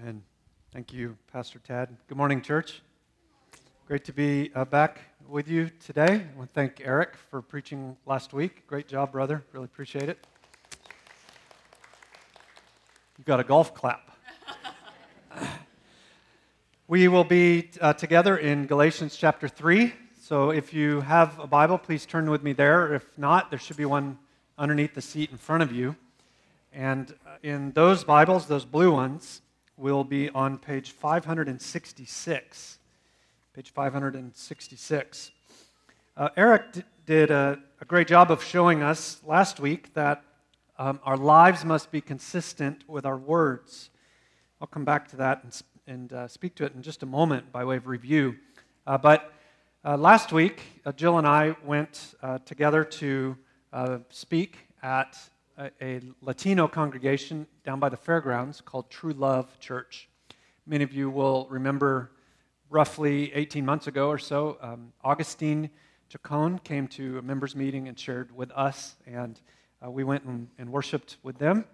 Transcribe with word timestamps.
Amen. 0.00 0.22
Thank 0.72 0.92
you, 0.92 1.16
Pastor 1.32 1.58
Tad. 1.58 1.88
Good 2.06 2.16
morning, 2.16 2.40
church. 2.40 2.82
Great 3.88 4.04
to 4.04 4.12
be 4.12 4.52
uh, 4.54 4.64
back 4.64 5.00
with 5.28 5.48
you 5.48 5.70
today. 5.84 6.22
I 6.22 6.38
want 6.38 6.50
to 6.50 6.54
thank 6.54 6.80
Eric 6.84 7.16
for 7.16 7.42
preaching 7.42 7.96
last 8.06 8.32
week. 8.32 8.64
Great 8.68 8.86
job, 8.86 9.10
brother. 9.10 9.42
Really 9.52 9.64
appreciate 9.64 10.08
it. 10.08 10.24
You 13.18 13.24
got 13.24 13.40
a 13.40 13.44
golf 13.44 13.74
clap. 13.74 14.16
we 16.86 17.08
will 17.08 17.24
be 17.24 17.70
uh, 17.80 17.92
together 17.94 18.36
in 18.36 18.66
Galatians 18.66 19.16
chapter 19.16 19.48
3. 19.48 19.92
So 20.22 20.50
if 20.50 20.72
you 20.72 21.00
have 21.00 21.36
a 21.40 21.48
Bible, 21.48 21.76
please 21.76 22.06
turn 22.06 22.30
with 22.30 22.44
me 22.44 22.52
there. 22.52 22.94
If 22.94 23.04
not, 23.16 23.50
there 23.50 23.58
should 23.58 23.76
be 23.76 23.84
one 23.84 24.18
underneath 24.56 24.94
the 24.94 25.02
seat 25.02 25.32
in 25.32 25.38
front 25.38 25.64
of 25.64 25.72
you. 25.72 25.96
And 26.72 27.12
uh, 27.26 27.38
in 27.42 27.72
those 27.72 28.04
Bibles, 28.04 28.46
those 28.46 28.64
blue 28.64 28.92
ones, 28.92 29.40
will 29.78 30.02
be 30.02 30.28
on 30.30 30.58
page 30.58 30.90
566. 30.90 32.78
Page 33.54 33.70
566. 33.70 35.30
Uh, 36.16 36.28
Eric 36.36 36.72
d- 36.72 36.82
did 37.06 37.30
a, 37.30 37.58
a, 37.80 37.84
great 37.84 38.08
job 38.08 38.32
of 38.32 38.42
showing 38.42 38.82
us 38.82 39.20
last 39.24 39.60
week 39.60 39.94
that 39.94 40.24
um, 40.78 40.98
our 41.04 41.16
lives 41.16 41.64
must 41.64 41.92
be 41.92 42.00
consistent 42.00 42.82
with 42.88 43.06
our 43.06 43.16
words. 43.16 43.90
I'll 44.60 44.66
come 44.66 44.84
back 44.84 45.06
to 45.08 45.16
that 45.18 45.44
and, 45.44 45.62
and 45.86 46.12
uh, 46.12 46.26
speak 46.26 46.56
to 46.56 46.64
it 46.64 46.74
in 46.74 46.82
just 46.82 47.04
a 47.04 47.06
moment 47.06 47.52
by 47.52 47.64
way 47.64 47.76
of 47.76 47.86
review. 47.86 48.34
Uh, 48.84 48.98
but 48.98 49.32
uh, 49.84 49.96
last 49.96 50.32
week, 50.32 50.60
uh, 50.84 50.90
Jill 50.90 51.18
and 51.18 51.26
I 51.26 51.54
went 51.64 52.14
uh, 52.20 52.38
together 52.38 52.82
to 52.82 53.36
speak 54.10 54.58
at 54.82 55.16
a, 55.58 55.70
a 55.82 56.00
Latino 56.22 56.68
congregation 56.68 57.46
down 57.64 57.80
by 57.80 57.88
the 57.88 57.96
fairgrounds 57.96 58.60
called 58.60 58.88
True 58.90 59.12
Love 59.12 59.58
Church. 59.58 60.08
Many 60.66 60.84
of 60.84 60.92
you 60.92 61.10
will 61.10 61.46
remember 61.50 62.12
roughly 62.70 63.32
18 63.34 63.66
months 63.66 63.86
ago 63.86 64.08
or 64.08 64.18
so, 64.18 64.58
um, 64.60 64.92
Augustine 65.02 65.70
Chacon 66.08 66.58
came 66.60 66.86
to 66.88 67.18
a 67.18 67.22
members' 67.22 67.56
meeting 67.56 67.88
and 67.88 67.98
shared 67.98 68.34
with 68.34 68.50
us, 68.52 68.96
and 69.06 69.40
uh, 69.84 69.90
we 69.90 70.04
went 70.04 70.24
and, 70.24 70.48
and, 70.58 70.70
worshiped 70.70 71.16
with 71.22 71.38
them. 71.38 71.64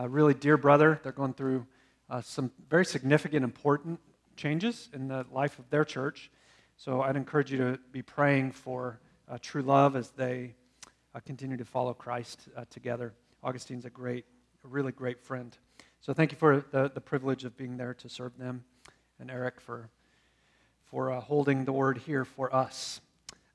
Really 0.00 0.34
dear 0.34 0.56
brother. 0.56 1.00
They're 1.02 1.12
going 1.12 1.34
through 1.34 1.66
uh, 2.08 2.20
some 2.20 2.52
very 2.70 2.84
significant, 2.84 3.44
important 3.44 4.00
changes 4.36 4.88
in 4.92 5.08
the 5.08 5.26
life 5.32 5.58
of 5.58 5.68
their 5.70 5.84
church. 5.84 6.30
So 6.76 7.02
I'd 7.02 7.16
encourage 7.16 7.50
you 7.50 7.58
to 7.58 7.78
be 7.90 8.02
praying 8.02 8.52
for 8.52 9.00
uh, 9.28 9.38
true 9.40 9.62
love 9.62 9.96
as 9.96 10.10
they 10.10 10.54
uh, 11.18 11.20
continue 11.26 11.56
to 11.56 11.64
follow 11.64 11.92
Christ 11.92 12.48
uh, 12.56 12.64
together. 12.70 13.12
Augustine's 13.42 13.84
a 13.84 13.90
great, 13.90 14.24
a 14.64 14.68
really 14.68 14.92
great 14.92 15.20
friend. 15.20 15.56
So 16.00 16.12
thank 16.12 16.30
you 16.30 16.38
for 16.38 16.64
the, 16.70 16.92
the 16.94 17.00
privilege 17.00 17.44
of 17.44 17.56
being 17.56 17.76
there 17.76 17.92
to 17.94 18.08
serve 18.08 18.38
them, 18.38 18.62
and 19.18 19.28
Eric 19.28 19.60
for, 19.60 19.88
for 20.84 21.10
uh, 21.10 21.20
holding 21.20 21.64
the 21.64 21.72
word 21.72 21.98
here 21.98 22.24
for 22.24 22.54
us. 22.54 23.00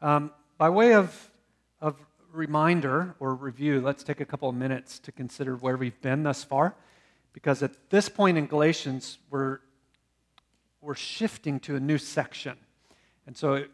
Um, 0.02 0.31
by 0.58 0.70
way 0.70 0.94
of, 0.94 1.31
of 1.80 1.95
reminder 2.33 3.16
or 3.22 3.33
review, 3.33 3.80
let's 3.80 4.03
take 4.03 4.20
a 4.20 4.25
couple 4.25 4.50
of 4.50 4.55
minutes 4.55 5.00
to 5.00 5.14
consider 5.14 5.55
where 5.55 5.77
we've 5.77 6.02
been 6.02 6.23
thus 6.23 6.44
far, 6.44 6.75
because 7.31 7.64
at 7.64 7.89
this 7.89 8.09
point 8.09 8.38
in 8.38 8.45
Galatians, 8.45 9.20
we're, 9.30 9.59
we're 10.81 10.95
shifting 10.95 11.61
to 11.61 11.77
a 11.77 11.80
new 11.80 11.98
section. 11.98 12.58
And 13.25 13.38
so 13.38 13.55
it'd 13.55 13.70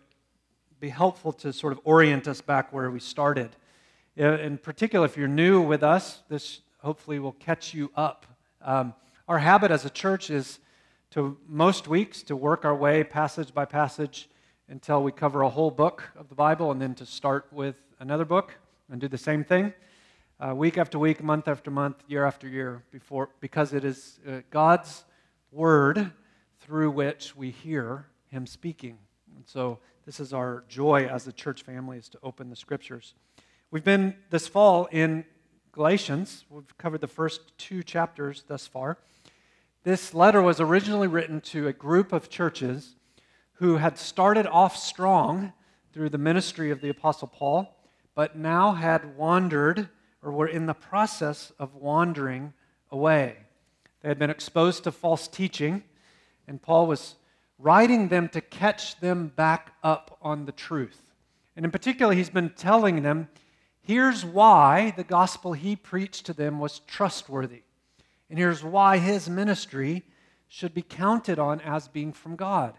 be 0.79 0.89
helpful 0.89 1.33
to 1.33 1.51
sort 1.51 1.73
of 1.73 1.79
orient 1.85 2.27
us 2.27 2.39
back 2.39 2.71
where 2.71 2.91
we 2.91 2.99
started. 2.99 3.49
In 4.19 4.57
particular, 4.57 5.05
if 5.05 5.15
you're 5.15 5.29
new 5.29 5.61
with 5.61 5.81
us, 5.81 6.23
this 6.27 6.59
hopefully 6.79 7.19
will 7.19 7.31
catch 7.31 7.73
you 7.73 7.89
up. 7.95 8.25
Um, 8.61 8.93
our 9.29 9.39
habit 9.39 9.71
as 9.71 9.85
a 9.85 9.89
church 9.89 10.29
is 10.29 10.59
to 11.11 11.37
most 11.47 11.87
weeks 11.87 12.21
to 12.23 12.35
work 12.35 12.65
our 12.65 12.75
way 12.75 13.05
passage 13.05 13.53
by 13.53 13.63
passage 13.63 14.29
until 14.67 15.01
we 15.03 15.13
cover 15.13 15.43
a 15.43 15.49
whole 15.49 15.71
book 15.71 16.09
of 16.17 16.27
the 16.27 16.35
Bible 16.35 16.69
and 16.69 16.81
then 16.81 16.95
to 16.95 17.05
start 17.05 17.47
with 17.53 17.77
another 18.01 18.25
book 18.25 18.55
and 18.91 18.99
do 18.99 19.07
the 19.07 19.17
same 19.17 19.45
thing 19.45 19.71
uh, 20.41 20.53
week 20.53 20.77
after 20.77 20.99
week, 20.99 21.23
month 21.23 21.47
after 21.47 21.71
month, 21.71 22.03
year 22.09 22.25
after 22.25 22.45
year 22.45 22.83
before 22.91 23.29
because 23.39 23.71
it 23.71 23.85
is 23.85 24.19
uh, 24.27 24.41
God's 24.49 25.05
word 25.49 26.11
through 26.59 26.91
which 26.91 27.37
we 27.37 27.51
hear 27.51 28.07
him 28.27 28.45
speaking. 28.45 28.97
And 29.37 29.47
so 29.47 29.79
this 30.05 30.19
is 30.19 30.33
our 30.33 30.65
joy 30.67 31.05
as 31.05 31.25
a 31.25 31.31
church 31.31 31.61
family 31.61 31.97
is 31.97 32.09
to 32.09 32.19
open 32.21 32.49
the 32.49 32.57
scriptures. 32.57 33.13
We've 33.71 33.83
been 33.83 34.15
this 34.31 34.47
fall 34.47 34.87
in 34.91 35.25
Galatians. 35.73 36.43
We've 36.49 36.75
covered 36.79 37.01
the 37.01 37.07
first 37.07 37.55
two 37.59 37.83
chapters 37.83 38.43
thus 38.47 38.65
far. 38.65 38.97
This 39.83 40.15
letter 40.15 40.41
was 40.41 40.59
originally 40.59 41.07
written 41.07 41.39
to 41.41 41.67
a 41.67 41.73
group 41.73 42.11
of 42.11 42.31
churches 42.31 42.95
who 43.53 43.77
had 43.77 43.99
started 43.99 44.47
off 44.47 44.75
strong 44.75 45.53
through 45.93 46.09
the 46.09 46.17
ministry 46.17 46.71
of 46.71 46.81
the 46.81 46.89
Apostle 46.89 47.27
Paul, 47.27 47.77
but 48.15 48.35
now 48.35 48.71
had 48.71 49.15
wandered 49.15 49.89
or 50.23 50.31
were 50.31 50.47
in 50.47 50.65
the 50.65 50.73
process 50.73 51.51
of 51.59 51.75
wandering 51.75 52.53
away. 52.89 53.37
They 54.01 54.09
had 54.09 54.17
been 54.17 54.31
exposed 54.31 54.83
to 54.85 54.91
false 54.91 55.27
teaching, 55.27 55.83
and 56.47 56.59
Paul 56.59 56.87
was 56.87 57.17
writing 57.59 58.07
them 58.07 58.29
to 58.29 58.41
catch 58.41 58.99
them 58.99 59.27
back 59.27 59.73
up 59.83 60.17
on 60.23 60.47
the 60.47 60.51
truth. 60.51 61.13
And 61.55 61.65
in 61.65 61.71
particular, 61.71 62.15
he's 62.15 62.31
been 62.31 62.49
telling 62.49 63.03
them 63.03 63.29
Here's 63.81 64.23
why 64.23 64.93
the 64.95 65.03
gospel 65.03 65.53
he 65.53 65.75
preached 65.75 66.25
to 66.27 66.33
them 66.33 66.59
was 66.59 66.79
trustworthy. 66.79 67.63
And 68.29 68.37
here's 68.37 68.63
why 68.63 68.97
his 68.97 69.29
ministry 69.29 70.03
should 70.47 70.73
be 70.73 70.81
counted 70.81 71.39
on 71.39 71.61
as 71.61 71.87
being 71.87 72.13
from 72.13 72.35
God. 72.35 72.75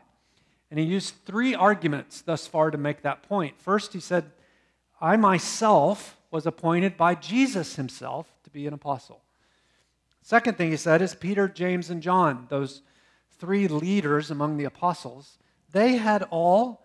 And 0.70 0.78
he 0.78 0.84
used 0.84 1.14
three 1.24 1.54
arguments 1.54 2.22
thus 2.22 2.46
far 2.46 2.70
to 2.70 2.78
make 2.78 3.02
that 3.02 3.22
point. 3.22 3.60
First, 3.60 3.92
he 3.92 4.00
said, 4.00 4.30
I 5.00 5.16
myself 5.16 6.16
was 6.30 6.46
appointed 6.46 6.96
by 6.96 7.16
Jesus 7.16 7.76
himself 7.76 8.32
to 8.44 8.50
be 8.50 8.66
an 8.66 8.74
apostle. 8.74 9.22
Second 10.22 10.56
thing 10.56 10.70
he 10.70 10.76
said 10.76 11.02
is 11.02 11.14
Peter, 11.14 11.48
James, 11.48 11.90
and 11.90 12.02
John, 12.02 12.46
those 12.50 12.82
three 13.38 13.66
leaders 13.66 14.30
among 14.30 14.56
the 14.56 14.64
apostles, 14.64 15.38
they 15.72 15.96
had 15.96 16.22
all 16.30 16.84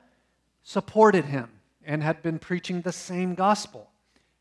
supported 0.64 1.26
him 1.26 1.50
and 1.86 2.02
had 2.02 2.24
been 2.24 2.40
preaching 2.40 2.82
the 2.82 2.92
same 2.92 3.36
gospel. 3.36 3.92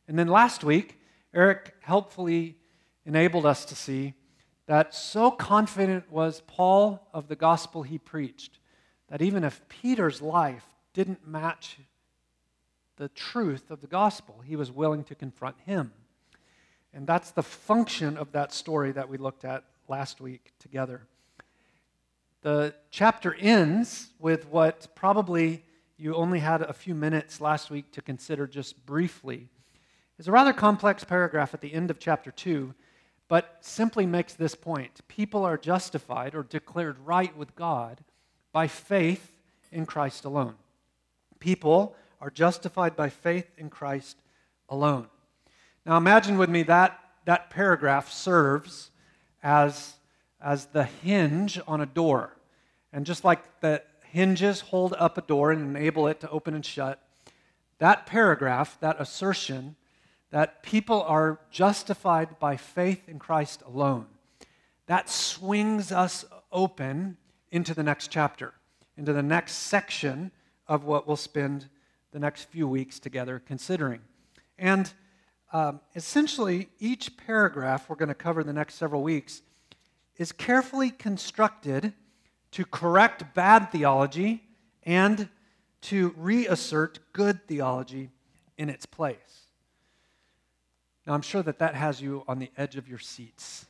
And 0.06 0.18
then 0.18 0.28
last 0.28 0.64
week, 0.64 1.00
Eric 1.32 1.74
helpfully 1.80 2.56
enabled 3.06 3.46
us 3.46 3.64
to 3.66 3.74
see 3.74 4.14
that 4.66 4.94
so 4.94 5.30
confident 5.30 6.10
was 6.10 6.42
Paul 6.46 7.06
of 7.12 7.28
the 7.28 7.36
gospel 7.36 7.82
he 7.82 7.98
preached 7.98 8.58
that 9.08 9.20
even 9.20 9.44
if 9.44 9.60
Peter's 9.68 10.22
life 10.22 10.64
didn't 10.94 11.26
match 11.26 11.78
the 12.96 13.08
truth 13.08 13.70
of 13.70 13.80
the 13.80 13.86
gospel, 13.86 14.42
he 14.44 14.56
was 14.56 14.70
willing 14.70 15.04
to 15.04 15.14
confront 15.14 15.56
him. 15.66 15.92
And 16.92 17.06
that's 17.06 17.32
the 17.32 17.42
function 17.42 18.16
of 18.16 18.32
that 18.32 18.52
story 18.52 18.92
that 18.92 19.08
we 19.08 19.18
looked 19.18 19.44
at 19.44 19.64
last 19.88 20.20
week 20.20 20.52
together. 20.58 21.02
The 22.42 22.74
chapter 22.90 23.34
ends 23.34 24.10
with 24.18 24.46
what 24.48 24.88
probably 24.94 25.64
you 25.96 26.14
only 26.14 26.38
had 26.38 26.62
a 26.62 26.72
few 26.72 26.94
minutes 26.94 27.40
last 27.40 27.70
week 27.70 27.90
to 27.92 28.02
consider 28.02 28.46
just 28.46 28.84
briefly 28.86 29.48
is 30.18 30.28
a 30.28 30.32
rather 30.32 30.52
complex 30.52 31.04
paragraph 31.04 31.54
at 31.54 31.60
the 31.60 31.74
end 31.74 31.90
of 31.90 31.98
chapter 31.98 32.30
2, 32.30 32.74
but 33.28 33.56
simply 33.60 34.06
makes 34.06 34.34
this 34.34 34.54
point 34.54 35.00
People 35.08 35.44
are 35.44 35.58
justified 35.58 36.34
or 36.34 36.42
declared 36.42 36.98
right 37.04 37.36
with 37.36 37.56
God 37.56 38.04
by 38.52 38.68
faith 38.68 39.32
in 39.72 39.86
Christ 39.86 40.24
alone. 40.24 40.54
People 41.40 41.96
are 42.20 42.30
justified 42.30 42.96
by 42.96 43.08
faith 43.10 43.50
in 43.58 43.68
Christ 43.68 44.16
alone. 44.68 45.08
Now 45.84 45.96
imagine 45.96 46.38
with 46.38 46.48
me 46.48 46.62
that 46.64 46.98
that 47.24 47.50
paragraph 47.50 48.10
serves 48.10 48.90
as, 49.42 49.94
as 50.40 50.66
the 50.66 50.84
hinge 50.84 51.60
on 51.66 51.80
a 51.80 51.86
door. 51.86 52.36
And 52.92 53.04
just 53.04 53.24
like 53.24 53.60
the 53.60 53.82
hinges 54.10 54.60
hold 54.60 54.94
up 54.98 55.18
a 55.18 55.22
door 55.22 55.50
and 55.50 55.76
enable 55.76 56.06
it 56.06 56.20
to 56.20 56.30
open 56.30 56.54
and 56.54 56.64
shut, 56.64 57.02
that 57.78 58.06
paragraph, 58.06 58.78
that 58.80 59.00
assertion, 59.00 59.76
that 60.34 60.64
people 60.64 61.00
are 61.02 61.38
justified 61.52 62.40
by 62.40 62.56
faith 62.56 63.08
in 63.08 63.20
Christ 63.20 63.62
alone. 63.68 64.06
That 64.86 65.08
swings 65.08 65.92
us 65.92 66.24
open 66.50 67.18
into 67.52 67.72
the 67.72 67.84
next 67.84 68.08
chapter, 68.08 68.52
into 68.96 69.12
the 69.12 69.22
next 69.22 69.52
section 69.52 70.32
of 70.66 70.82
what 70.82 71.06
we'll 71.06 71.16
spend 71.16 71.68
the 72.10 72.18
next 72.18 72.48
few 72.48 72.66
weeks 72.66 72.98
together 72.98 73.40
considering. 73.46 74.00
And 74.58 74.92
um, 75.52 75.78
essentially, 75.94 76.68
each 76.80 77.16
paragraph 77.16 77.88
we're 77.88 77.94
going 77.94 78.08
to 78.08 78.14
cover 78.16 78.42
the 78.42 78.52
next 78.52 78.74
several 78.74 79.04
weeks 79.04 79.40
is 80.16 80.32
carefully 80.32 80.90
constructed 80.90 81.92
to 82.50 82.64
correct 82.64 83.36
bad 83.36 83.70
theology 83.70 84.42
and 84.82 85.28
to 85.82 86.12
reassert 86.16 86.98
good 87.12 87.46
theology 87.46 88.10
in 88.58 88.68
its 88.68 88.84
place. 88.84 89.43
Now, 91.06 91.12
I'm 91.12 91.22
sure 91.22 91.42
that 91.42 91.58
that 91.58 91.74
has 91.74 92.00
you 92.00 92.24
on 92.26 92.38
the 92.38 92.50
edge 92.56 92.76
of 92.76 92.88
your 92.88 92.98
seats. 92.98 93.66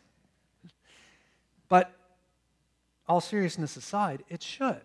But 1.68 1.92
all 3.08 3.20
seriousness 3.20 3.76
aside, 3.76 4.22
it 4.28 4.42
should. 4.42 4.82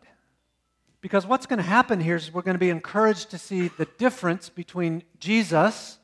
Because 1.02 1.26
what's 1.26 1.46
going 1.46 1.58
to 1.58 1.64
happen 1.64 2.00
here 2.00 2.16
is 2.16 2.34
we're 2.34 2.42
going 2.42 2.56
to 2.56 2.60
be 2.60 2.70
encouraged 2.70 3.32
to 3.32 3.38
see 3.38 3.70
the 3.70 3.88
difference 3.98 4.50
between 4.50 5.04
Jesus 5.20 5.98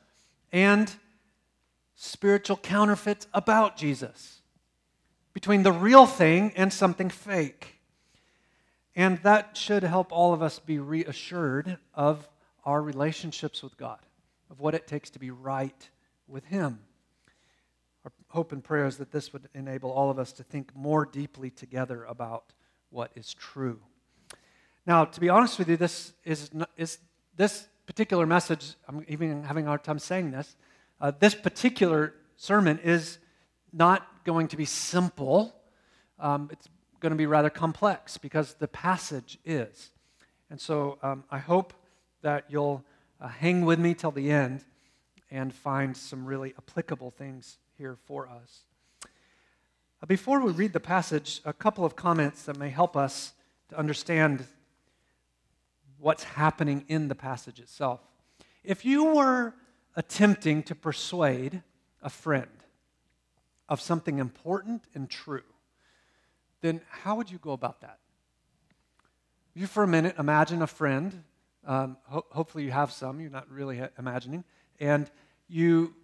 and 0.52 0.94
spiritual 1.96 2.56
counterfeits 2.56 3.26
about 3.34 3.76
Jesus, 3.76 4.40
between 5.34 5.62
the 5.64 5.72
real 5.72 6.06
thing 6.06 6.52
and 6.56 6.72
something 6.72 7.10
fake. 7.10 7.74
And 8.94 9.18
that 9.18 9.56
should 9.56 9.82
help 9.82 10.12
all 10.12 10.32
of 10.32 10.42
us 10.42 10.58
be 10.58 10.78
reassured 10.78 11.76
of 11.92 12.26
our 12.64 12.80
relationships 12.80 13.62
with 13.62 13.76
God, 13.76 13.98
of 14.50 14.60
what 14.60 14.74
it 14.74 14.86
takes 14.86 15.10
to 15.10 15.18
be 15.18 15.30
right 15.30 15.90
with 16.28 16.44
Him. 16.46 16.80
Our 18.04 18.12
hope 18.28 18.52
and 18.52 18.62
prayer 18.62 18.86
is 18.86 18.98
that 18.98 19.12
this 19.12 19.32
would 19.32 19.48
enable 19.54 19.90
all 19.90 20.10
of 20.10 20.18
us 20.18 20.32
to 20.34 20.42
think 20.42 20.74
more 20.74 21.04
deeply 21.04 21.50
together 21.50 22.04
about 22.04 22.52
what 22.90 23.10
is 23.14 23.34
true. 23.34 23.80
Now, 24.86 25.04
to 25.04 25.20
be 25.20 25.28
honest 25.28 25.58
with 25.58 25.68
you, 25.68 25.76
this 25.76 26.12
is, 26.24 26.50
is 26.76 26.98
this 27.36 27.66
particular 27.86 28.26
message, 28.26 28.74
I'm 28.88 29.04
even 29.08 29.42
having 29.42 29.64
a 29.64 29.68
hard 29.68 29.84
time 29.84 29.98
saying 29.98 30.30
this, 30.30 30.56
uh, 31.00 31.12
this 31.18 31.34
particular 31.34 32.14
sermon 32.36 32.78
is 32.78 33.18
not 33.72 34.24
going 34.24 34.48
to 34.48 34.56
be 34.56 34.64
simple. 34.64 35.54
Um, 36.18 36.48
it's 36.52 36.68
going 37.00 37.10
to 37.10 37.16
be 37.16 37.26
rather 37.26 37.50
complex 37.50 38.16
because 38.16 38.54
the 38.54 38.68
passage 38.68 39.38
is. 39.44 39.90
And 40.50 40.60
so 40.60 40.98
um, 41.02 41.24
I 41.30 41.38
hope 41.38 41.74
that 42.22 42.44
you'll 42.48 42.84
uh, 43.20 43.28
hang 43.28 43.64
with 43.64 43.78
me 43.78 43.94
till 43.94 44.10
the 44.10 44.30
end 44.30 44.64
and 45.30 45.52
find 45.52 45.96
some 45.96 46.24
really 46.24 46.54
applicable 46.58 47.10
things 47.10 47.58
here 47.76 47.96
for 48.06 48.28
us. 48.28 48.60
Uh, 50.02 50.06
before 50.06 50.40
we 50.40 50.52
read 50.52 50.72
the 50.72 50.80
passage, 50.80 51.40
a 51.44 51.52
couple 51.52 51.84
of 51.84 51.96
comments 51.96 52.42
that 52.44 52.56
may 52.58 52.70
help 52.70 52.96
us 52.96 53.32
to 53.68 53.78
understand 53.78 54.44
what's 55.98 56.24
happening 56.24 56.84
in 56.88 57.08
the 57.08 57.14
passage 57.14 57.58
itself. 57.58 58.00
If 58.62 58.84
you 58.84 59.14
were 59.14 59.54
attempting 59.94 60.62
to 60.64 60.74
persuade 60.74 61.62
a 62.02 62.10
friend 62.10 62.46
of 63.68 63.80
something 63.80 64.18
important 64.18 64.84
and 64.94 65.08
true, 65.08 65.42
then 66.60 66.80
how 66.88 67.16
would 67.16 67.30
you 67.30 67.38
go 67.38 67.52
about 67.52 67.80
that? 67.80 67.98
You, 69.54 69.66
for 69.66 69.82
a 69.82 69.88
minute, 69.88 70.16
imagine 70.18 70.60
a 70.60 70.66
friend. 70.66 71.24
Um, 71.64 71.96
ho- 72.04 72.26
hopefully, 72.30 72.64
you 72.64 72.70
have 72.70 72.92
some. 72.92 73.20
You're 73.20 73.30
not 73.30 73.50
really 73.50 73.80
imagining. 73.98 74.44
And 74.80 75.10
you 75.48 75.94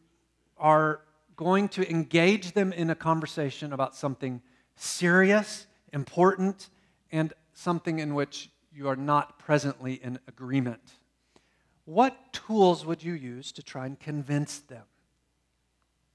are 0.59 1.01
going 1.37 1.69
to 1.71 1.91
engage 1.91 2.53
them 2.53 2.73
in 2.73 2.91
a 2.91 2.95
conversation 2.95 3.73
about 3.73 3.95
something 3.95 4.43
serious, 4.77 5.67
important, 5.93 6.69
and 7.11 7.33
something 7.53 7.99
in 7.99 8.15
which 8.15 8.51
you 8.73 8.89
are 8.89 8.97
not 8.97 9.39
presently 9.39 9.95
in 9.95 10.19
agreement. 10.29 10.93
What 11.85 12.33
tools 12.33 12.87
would 12.87 13.03
you 13.03 13.13
use 13.13 13.53
to 13.53 13.63
try 13.63 13.87
and 13.87 13.99
convince 13.99 14.61
them? 14.61 14.85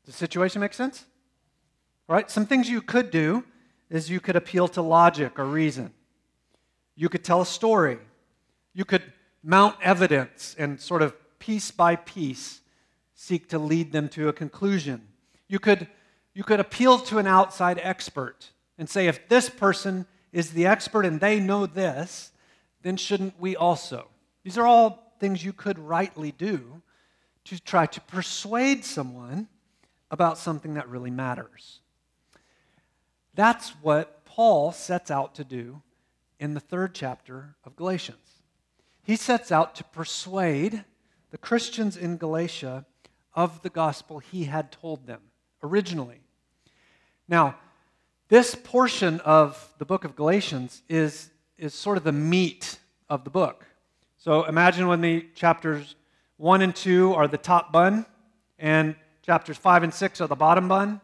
Does 0.05 0.15
the 0.15 0.19
situation 0.19 0.61
make 0.61 0.73
sense? 0.73 1.05
All 2.07 2.15
right, 2.15 2.31
some 2.31 2.45
things 2.45 2.69
you 2.69 2.81
could 2.81 3.11
do 3.11 3.43
is 3.89 4.09
you 4.09 4.19
could 4.19 4.35
appeal 4.35 4.67
to 4.69 4.81
logic 4.81 5.37
or 5.37 5.45
reason. 5.45 5.93
You 6.95 7.09
could 7.09 7.23
tell 7.23 7.41
a 7.41 7.45
story. 7.45 7.99
You 8.73 8.85
could 8.85 9.03
mount 9.43 9.75
evidence 9.81 10.55
and 10.57 10.79
sort 10.79 11.01
of 11.01 11.13
piece 11.39 11.71
by 11.71 11.95
piece 11.95 12.61
seek 13.15 13.49
to 13.49 13.59
lead 13.59 13.91
them 13.91 14.09
to 14.09 14.29
a 14.29 14.33
conclusion. 14.33 15.01
You 15.47 15.59
could, 15.59 15.87
you 16.33 16.43
could 16.43 16.59
appeal 16.59 16.99
to 16.99 17.17
an 17.17 17.27
outside 17.27 17.79
expert 17.81 18.51
and 18.77 18.89
say, 18.89 19.07
if 19.07 19.27
this 19.27 19.49
person 19.49 20.05
is 20.31 20.51
the 20.51 20.67
expert 20.67 21.05
and 21.05 21.19
they 21.19 21.39
know 21.39 21.65
this, 21.65 22.31
then 22.83 22.95
shouldn't 22.95 23.39
we 23.39 23.55
also? 23.55 24.07
These 24.43 24.57
are 24.57 24.67
all 24.67 25.13
things 25.19 25.43
you 25.43 25.53
could 25.53 25.79
rightly 25.79 26.31
do 26.31 26.81
to 27.45 27.61
try 27.61 27.85
to 27.87 28.01
persuade 28.01 28.85
someone 28.85 29.47
about 30.11 30.37
something 30.37 30.75
that 30.75 30.87
really 30.87 31.11
matters. 31.11 31.79
That's 33.33 33.69
what 33.81 34.25
Paul 34.25 34.71
sets 34.71 35.09
out 35.09 35.35
to 35.35 35.43
do 35.43 35.81
in 36.39 36.53
the 36.53 36.59
third 36.59 36.93
chapter 36.93 37.55
of 37.65 37.75
Galatians. 37.75 38.43
He 39.03 39.15
sets 39.15 39.51
out 39.51 39.75
to 39.75 39.83
persuade 39.83 40.83
the 41.31 41.37
Christians 41.37 41.97
in 41.97 42.17
Galatia 42.17 42.85
of 43.33 43.61
the 43.61 43.69
gospel 43.69 44.19
he 44.19 44.45
had 44.45 44.71
told 44.71 45.05
them 45.05 45.21
originally. 45.61 46.21
Now, 47.27 47.55
this 48.29 48.55
portion 48.55 49.19
of 49.21 49.73
the 49.77 49.85
book 49.85 50.03
of 50.03 50.15
Galatians 50.15 50.81
is 50.89 51.29
is 51.57 51.73
sort 51.73 51.97
of 51.97 52.03
the 52.03 52.11
meat 52.11 52.79
of 53.09 53.23
the 53.23 53.29
book. 53.29 53.65
So 54.17 54.43
imagine 54.45 54.87
with 54.87 54.99
me 54.99 55.27
chapters 55.33 55.95
1 56.37 56.61
and 56.61 56.75
2 56.75 57.13
are 57.15 57.27
the 57.27 57.37
top 57.37 57.71
bun, 57.71 58.05
and 58.59 58.95
chapters 59.23 59.57
5 59.57 59.83
and 59.83 59.93
6 59.93 60.21
are 60.21 60.27
the 60.27 60.35
bottom 60.35 60.67
bun, 60.67 61.01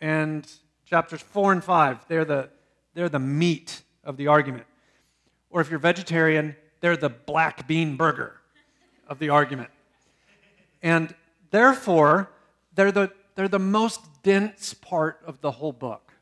and 0.00 0.50
chapters 0.84 1.22
4 1.22 1.52
and 1.52 1.64
5, 1.64 2.06
they're 2.08 2.24
the, 2.24 2.50
they're 2.94 3.08
the 3.08 3.18
meat 3.18 3.82
of 4.04 4.16
the 4.16 4.26
argument. 4.26 4.64
Or 5.50 5.60
if 5.60 5.70
you're 5.70 5.78
vegetarian, 5.78 6.54
they're 6.80 6.96
the 6.96 7.08
black 7.08 7.66
bean 7.66 7.96
burger 7.96 8.37
of 9.08 9.18
the 9.18 9.30
argument. 9.30 9.70
And 10.82 11.14
therefore, 11.50 12.30
they're 12.74 12.92
the, 12.92 13.10
they're 13.34 13.48
the 13.48 13.58
most 13.58 14.00
dense 14.22 14.74
part 14.74 15.20
of 15.26 15.40
the 15.40 15.50
whole 15.50 15.72
book. 15.72 16.12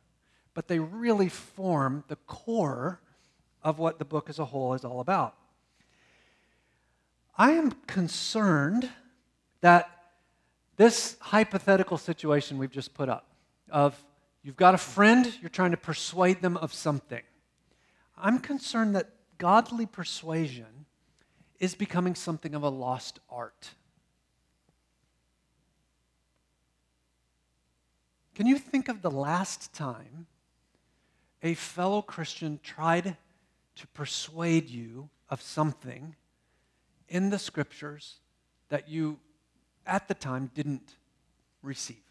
But 0.54 0.68
they 0.68 0.78
really 0.78 1.28
form 1.28 2.04
the 2.08 2.16
core 2.16 3.00
of 3.62 3.78
what 3.78 3.98
the 3.98 4.04
book 4.04 4.30
as 4.30 4.38
a 4.38 4.44
whole 4.44 4.74
is 4.74 4.84
all 4.84 5.00
about. 5.00 5.34
I 7.36 7.52
am 7.52 7.72
concerned 7.86 8.88
that 9.60 9.90
this 10.76 11.16
hypothetical 11.20 11.98
situation 11.98 12.58
we've 12.58 12.70
just 12.70 12.94
put 12.94 13.08
up 13.08 13.26
of 13.70 14.02
you've 14.42 14.56
got 14.56 14.74
a 14.74 14.78
friend, 14.78 15.30
you're 15.40 15.50
trying 15.50 15.72
to 15.72 15.76
persuade 15.76 16.40
them 16.40 16.56
of 16.56 16.72
something. 16.72 17.22
I'm 18.16 18.38
concerned 18.38 18.94
that 18.94 19.10
godly 19.38 19.84
persuasion 19.84 20.85
is 21.58 21.74
becoming 21.74 22.14
something 22.14 22.54
of 22.54 22.62
a 22.62 22.68
lost 22.68 23.18
art. 23.30 23.70
Can 28.34 28.46
you 28.46 28.58
think 28.58 28.88
of 28.88 29.02
the 29.02 29.10
last 29.10 29.72
time 29.72 30.26
a 31.42 31.54
fellow 31.54 32.02
Christian 32.02 32.60
tried 32.62 33.16
to 33.76 33.86
persuade 33.88 34.68
you 34.68 35.08
of 35.28 35.40
something 35.40 36.16
in 37.08 37.30
the 37.30 37.38
scriptures 37.38 38.16
that 38.68 38.88
you 38.88 39.18
at 39.86 40.08
the 40.08 40.14
time 40.14 40.50
didn't 40.54 40.96
receive. 41.62 42.02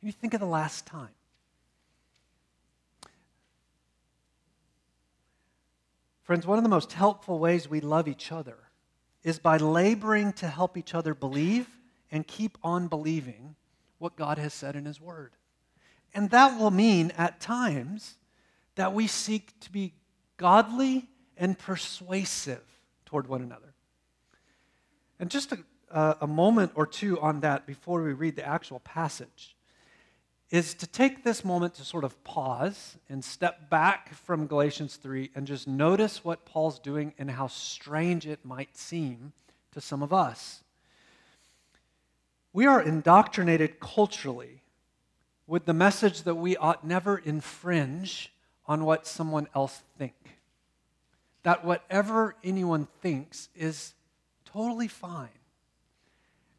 Can 0.00 0.06
you 0.06 0.12
think 0.12 0.34
of 0.34 0.40
the 0.40 0.46
last 0.46 0.86
time? 0.86 1.08
Friends, 6.28 6.46
one 6.46 6.58
of 6.58 6.62
the 6.62 6.68
most 6.68 6.92
helpful 6.92 7.38
ways 7.38 7.70
we 7.70 7.80
love 7.80 8.06
each 8.06 8.30
other 8.32 8.58
is 9.22 9.38
by 9.38 9.56
laboring 9.56 10.34
to 10.34 10.46
help 10.46 10.76
each 10.76 10.94
other 10.94 11.14
believe 11.14 11.66
and 12.12 12.26
keep 12.26 12.58
on 12.62 12.86
believing 12.86 13.56
what 13.96 14.14
God 14.14 14.36
has 14.36 14.52
said 14.52 14.76
in 14.76 14.84
His 14.84 15.00
Word. 15.00 15.32
And 16.12 16.28
that 16.28 16.60
will 16.60 16.70
mean 16.70 17.12
at 17.16 17.40
times 17.40 18.16
that 18.74 18.92
we 18.92 19.06
seek 19.06 19.58
to 19.60 19.72
be 19.72 19.94
godly 20.36 21.08
and 21.38 21.58
persuasive 21.58 22.60
toward 23.06 23.26
one 23.26 23.40
another. 23.40 23.72
And 25.18 25.30
just 25.30 25.54
a, 25.90 26.16
a, 26.20 26.26
moment 26.26 26.72
or 26.74 26.86
two 26.86 27.18
on 27.20 27.40
that 27.40 27.66
before 27.66 28.02
we 28.02 28.12
read 28.12 28.36
the 28.36 28.46
actual 28.46 28.80
passage 28.80 29.56
is 30.50 30.72
to 30.74 30.86
take 30.86 31.24
this 31.24 31.44
moment 31.44 31.74
to 31.74 31.84
sort 31.84 32.04
of 32.04 32.22
pause 32.24 32.96
and 33.08 33.22
step 33.22 33.68
back 33.68 34.14
from 34.14 34.46
Galatians 34.46 34.96
3 34.96 35.30
and 35.34 35.46
just 35.46 35.68
notice 35.68 36.24
what 36.24 36.46
Paul's 36.46 36.78
doing 36.78 37.12
and 37.18 37.30
how 37.30 37.48
strange 37.48 38.26
it 38.26 38.44
might 38.44 38.76
seem 38.76 39.32
to 39.72 39.80
some 39.80 40.02
of 40.02 40.12
us. 40.12 40.64
We 42.54 42.66
are 42.66 42.80
indoctrinated 42.80 43.78
culturally 43.78 44.62
with 45.46 45.66
the 45.66 45.74
message 45.74 46.22
that 46.22 46.36
we 46.36 46.56
ought 46.56 46.84
never 46.84 47.18
infringe 47.18 48.32
on 48.66 48.84
what 48.84 49.06
someone 49.06 49.48
else 49.54 49.82
think. 49.98 50.14
That 51.42 51.64
whatever 51.64 52.36
anyone 52.42 52.86
thinks 53.00 53.50
is 53.54 53.94
totally 54.46 54.88
fine. 54.88 55.28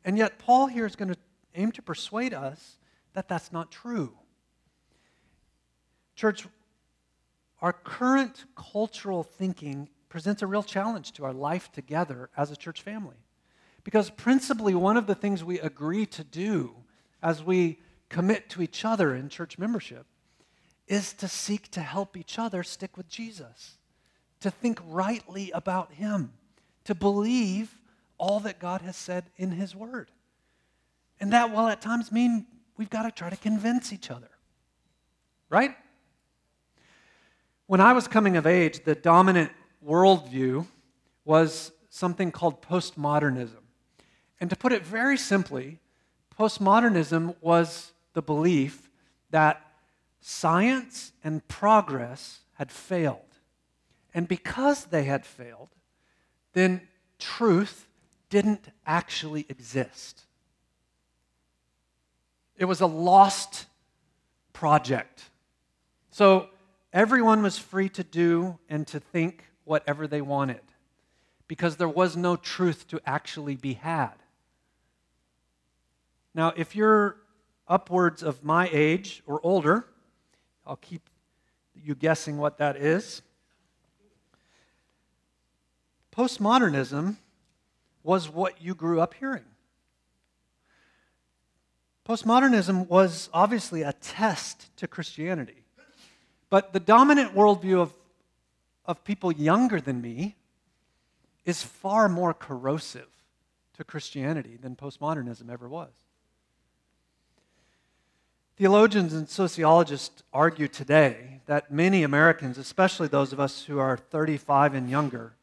And 0.05 0.17
yet, 0.17 0.39
Paul 0.39 0.67
here 0.67 0.85
is 0.85 0.95
going 0.95 1.09
to 1.09 1.17
aim 1.55 1.71
to 1.73 1.81
persuade 1.81 2.33
us 2.33 2.78
that 3.13 3.27
that's 3.27 3.51
not 3.51 3.71
true. 3.71 4.13
Church, 6.15 6.47
our 7.61 7.73
current 7.73 8.45
cultural 8.55 9.23
thinking 9.23 9.89
presents 10.09 10.41
a 10.41 10.47
real 10.47 10.63
challenge 10.63 11.13
to 11.13 11.23
our 11.23 11.33
life 11.33 11.71
together 11.71 12.29
as 12.35 12.51
a 12.51 12.55
church 12.55 12.81
family. 12.81 13.15
Because 13.83 14.09
principally, 14.09 14.75
one 14.75 14.97
of 14.97 15.07
the 15.07 15.15
things 15.15 15.43
we 15.43 15.59
agree 15.59 16.05
to 16.07 16.23
do 16.23 16.75
as 17.21 17.43
we 17.43 17.79
commit 18.09 18.49
to 18.49 18.61
each 18.61 18.83
other 18.83 19.15
in 19.15 19.29
church 19.29 19.57
membership 19.57 20.05
is 20.87 21.13
to 21.13 21.27
seek 21.27 21.69
to 21.71 21.81
help 21.81 22.17
each 22.17 22.39
other 22.39 22.63
stick 22.63 22.97
with 22.97 23.07
Jesus, 23.07 23.77
to 24.41 24.49
think 24.49 24.79
rightly 24.87 25.51
about 25.51 25.93
Him, 25.93 26.33
to 26.85 26.95
believe 26.95 27.79
all 28.17 28.39
that 28.41 28.59
God 28.59 28.81
has 28.81 28.97
said 28.97 29.25
in 29.37 29.51
His 29.51 29.75
Word. 29.75 30.09
And 31.19 31.31
that 31.33 31.51
will 31.51 31.67
at 31.67 31.81
times 31.81 32.11
mean 32.11 32.47
we've 32.79 32.89
got 32.89 33.03
to 33.03 33.11
try 33.11 33.29
to 33.29 33.35
convince 33.35 33.91
each 33.91 34.09
other. 34.09 34.29
Right? 35.49 35.75
When 37.67 37.81
I 37.81 37.91
was 37.91 38.07
coming 38.07 38.37
of 38.37 38.47
age, 38.47 38.85
the 38.85 38.95
dominant 38.95 39.51
worldview 39.85 40.65
was 41.25 41.73
something 41.89 42.31
called 42.31 42.61
postmodernism. 42.61 43.63
And 44.39 44.49
to 44.49 44.55
put 44.55 44.71
it 44.71 44.85
very 44.85 45.17
simply, 45.17 45.79
postmodernism 46.39 47.35
was 47.41 47.91
the 48.13 48.21
belief 48.21 48.89
that 49.29 49.61
science 50.21 51.11
and 51.21 51.45
progress 51.49 52.39
had 52.53 52.71
failed. 52.71 53.19
And 54.13 54.25
because 54.25 54.85
they 54.85 55.03
had 55.03 55.25
failed, 55.25 55.69
then 56.53 56.87
truth 57.19 57.87
didn't 58.29 58.69
actually 58.85 59.45
exist. 59.49 60.27
It 62.59 62.65
was 62.65 62.81
a 62.81 62.85
lost 62.85 63.65
project. 64.51 65.23
So 66.11 66.49
everyone 66.91 67.41
was 67.41 67.57
free 67.57 67.87
to 67.89 68.03
do 68.03 68.59
and 68.69 68.85
to 68.87 68.99
think 68.99 69.45
whatever 69.63 70.05
they 70.07 70.21
wanted 70.21 70.59
because 71.47 71.77
there 71.77 71.89
was 71.89 72.17
no 72.17 72.35
truth 72.35 72.85
to 72.89 72.99
actually 73.05 73.55
be 73.55 73.73
had. 73.73 74.13
Now, 76.35 76.53
if 76.57 76.75
you're 76.75 77.15
upwards 77.65 78.21
of 78.21 78.43
my 78.43 78.69
age 78.71 79.23
or 79.25 79.39
older, 79.41 79.85
I'll 80.65 80.75
keep 80.75 81.09
you 81.73 81.95
guessing 81.95 82.37
what 82.37 82.57
that 82.57 82.75
is. 82.75 83.21
Postmodernism 86.11 87.15
was 88.03 88.29
what 88.29 88.61
you 88.61 88.75
grew 88.75 88.99
up 88.99 89.13
hearing. 89.13 89.45
Postmodernism 92.09 92.87
was 92.87 93.29
obviously 93.35 93.83
a 93.83 93.93
test 93.93 94.75
to 94.77 94.87
Christianity. 94.87 95.63
But 96.49 96.73
the 96.73 96.79
dominant 96.79 97.35
worldview 97.35 97.79
of, 97.79 97.93
of 98.87 99.03
people 99.03 99.31
younger 99.31 99.79
than 99.79 100.01
me 100.01 100.35
is 101.45 101.61
far 101.61 102.09
more 102.09 102.33
corrosive 102.33 103.09
to 103.77 103.83
Christianity 103.83 104.57
than 104.59 104.75
postmodernism 104.75 105.51
ever 105.51 105.69
was. 105.69 105.91
Theologians 108.57 109.13
and 109.13 109.29
sociologists 109.29 110.23
argue 110.33 110.67
today 110.67 111.41
that 111.45 111.71
many 111.71 112.01
Americans, 112.01 112.57
especially 112.57 113.07
those 113.07 113.33
of 113.33 113.39
us 113.39 113.65
who 113.65 113.77
are 113.77 113.97
35 113.97 114.73
and 114.73 114.89
younger, 114.89 115.33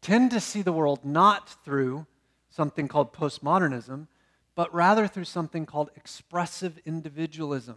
tend 0.00 0.30
to 0.30 0.38
see 0.38 0.62
the 0.62 0.72
world 0.72 1.04
not 1.04 1.48
through 1.64 2.06
something 2.50 2.86
called 2.86 3.12
postmodernism, 3.12 4.06
but 4.58 4.74
rather 4.74 5.06
through 5.06 5.22
something 5.22 5.64
called 5.64 5.88
expressive 5.94 6.80
individualism. 6.84 7.76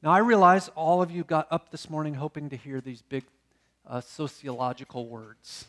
Now, 0.00 0.12
I 0.12 0.18
realize 0.18 0.68
all 0.76 1.02
of 1.02 1.10
you 1.10 1.24
got 1.24 1.48
up 1.50 1.72
this 1.72 1.90
morning 1.90 2.14
hoping 2.14 2.50
to 2.50 2.56
hear 2.56 2.80
these 2.80 3.02
big 3.02 3.24
uh, 3.84 4.00
sociological 4.00 5.08
words. 5.08 5.64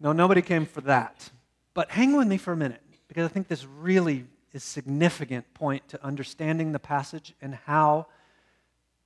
No, 0.00 0.12
nobody 0.12 0.42
came 0.42 0.66
for 0.66 0.82
that. 0.82 1.30
But 1.72 1.92
hang 1.92 2.14
with 2.14 2.28
me 2.28 2.36
for 2.36 2.52
a 2.52 2.56
minute, 2.58 2.82
because 3.08 3.24
I 3.24 3.28
think 3.28 3.48
this 3.48 3.64
really 3.64 4.26
is 4.52 4.62
significant 4.62 5.54
point 5.54 5.88
to 5.88 6.04
understanding 6.04 6.72
the 6.72 6.78
passage 6.78 7.32
and 7.40 7.54
how 7.64 8.06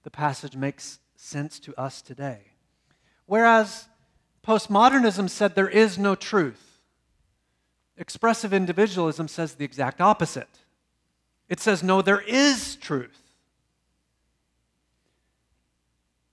the 0.02 0.10
passage 0.10 0.56
makes 0.56 0.99
sense 1.14 1.60
to 1.60 1.80
us 1.80 2.02
today. 2.02 2.49
Whereas 3.26 3.87
postmodernism 4.44 5.30
said 5.30 5.54
there 5.54 5.68
is 5.68 5.99
no 5.99 6.16
truth, 6.16 6.69
Expressive 8.00 8.54
individualism 8.54 9.28
says 9.28 9.54
the 9.54 9.64
exact 9.64 10.00
opposite. 10.00 10.49
It 11.50 11.61
says, 11.61 11.83
no, 11.83 12.00
there 12.00 12.23
is 12.23 12.76
truth. 12.76 13.21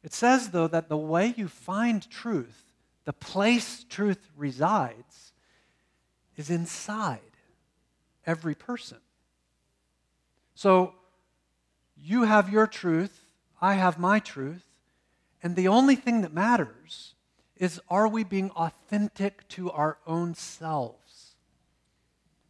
It 0.02 0.14
says, 0.14 0.52
though, 0.52 0.68
that 0.70 0.88
the 0.88 0.96
way 0.96 1.34
you 1.36 1.50
find 1.50 2.10
truth, 2.10 2.64
the 3.04 3.12
place 3.12 3.84
truth 3.90 4.30
resides, 4.38 5.34
is 6.38 6.50
inside 6.50 7.20
every 8.26 8.56
person. 8.56 9.00
So 10.56 10.94
you 11.98 12.24
have 12.24 12.50
your 12.50 12.68
truth, 12.68 13.26
I 13.62 13.74
have 13.74 14.00
my 14.00 14.20
truth, 14.20 14.64
and 15.44 15.58
the 15.58 15.68
only 15.68 15.96
thing 15.96 16.22
that 16.22 16.34
matters 16.34 17.14
is 17.58 17.82
are 17.90 18.08
we 18.08 18.24
being 18.24 18.52
authentic 18.52 19.46
to 19.50 19.70
our 19.72 19.98
own 20.08 20.34
selves? 20.34 21.07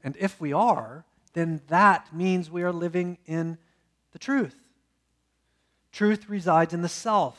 And 0.07 0.15
if 0.21 0.39
we 0.39 0.53
are, 0.53 1.03
then 1.33 1.59
that 1.67 2.15
means 2.15 2.49
we 2.49 2.63
are 2.63 2.71
living 2.71 3.17
in 3.25 3.57
the 4.13 4.17
truth. 4.19 4.55
Truth 5.91 6.29
resides 6.29 6.73
in 6.73 6.81
the 6.81 6.87
self. 6.87 7.37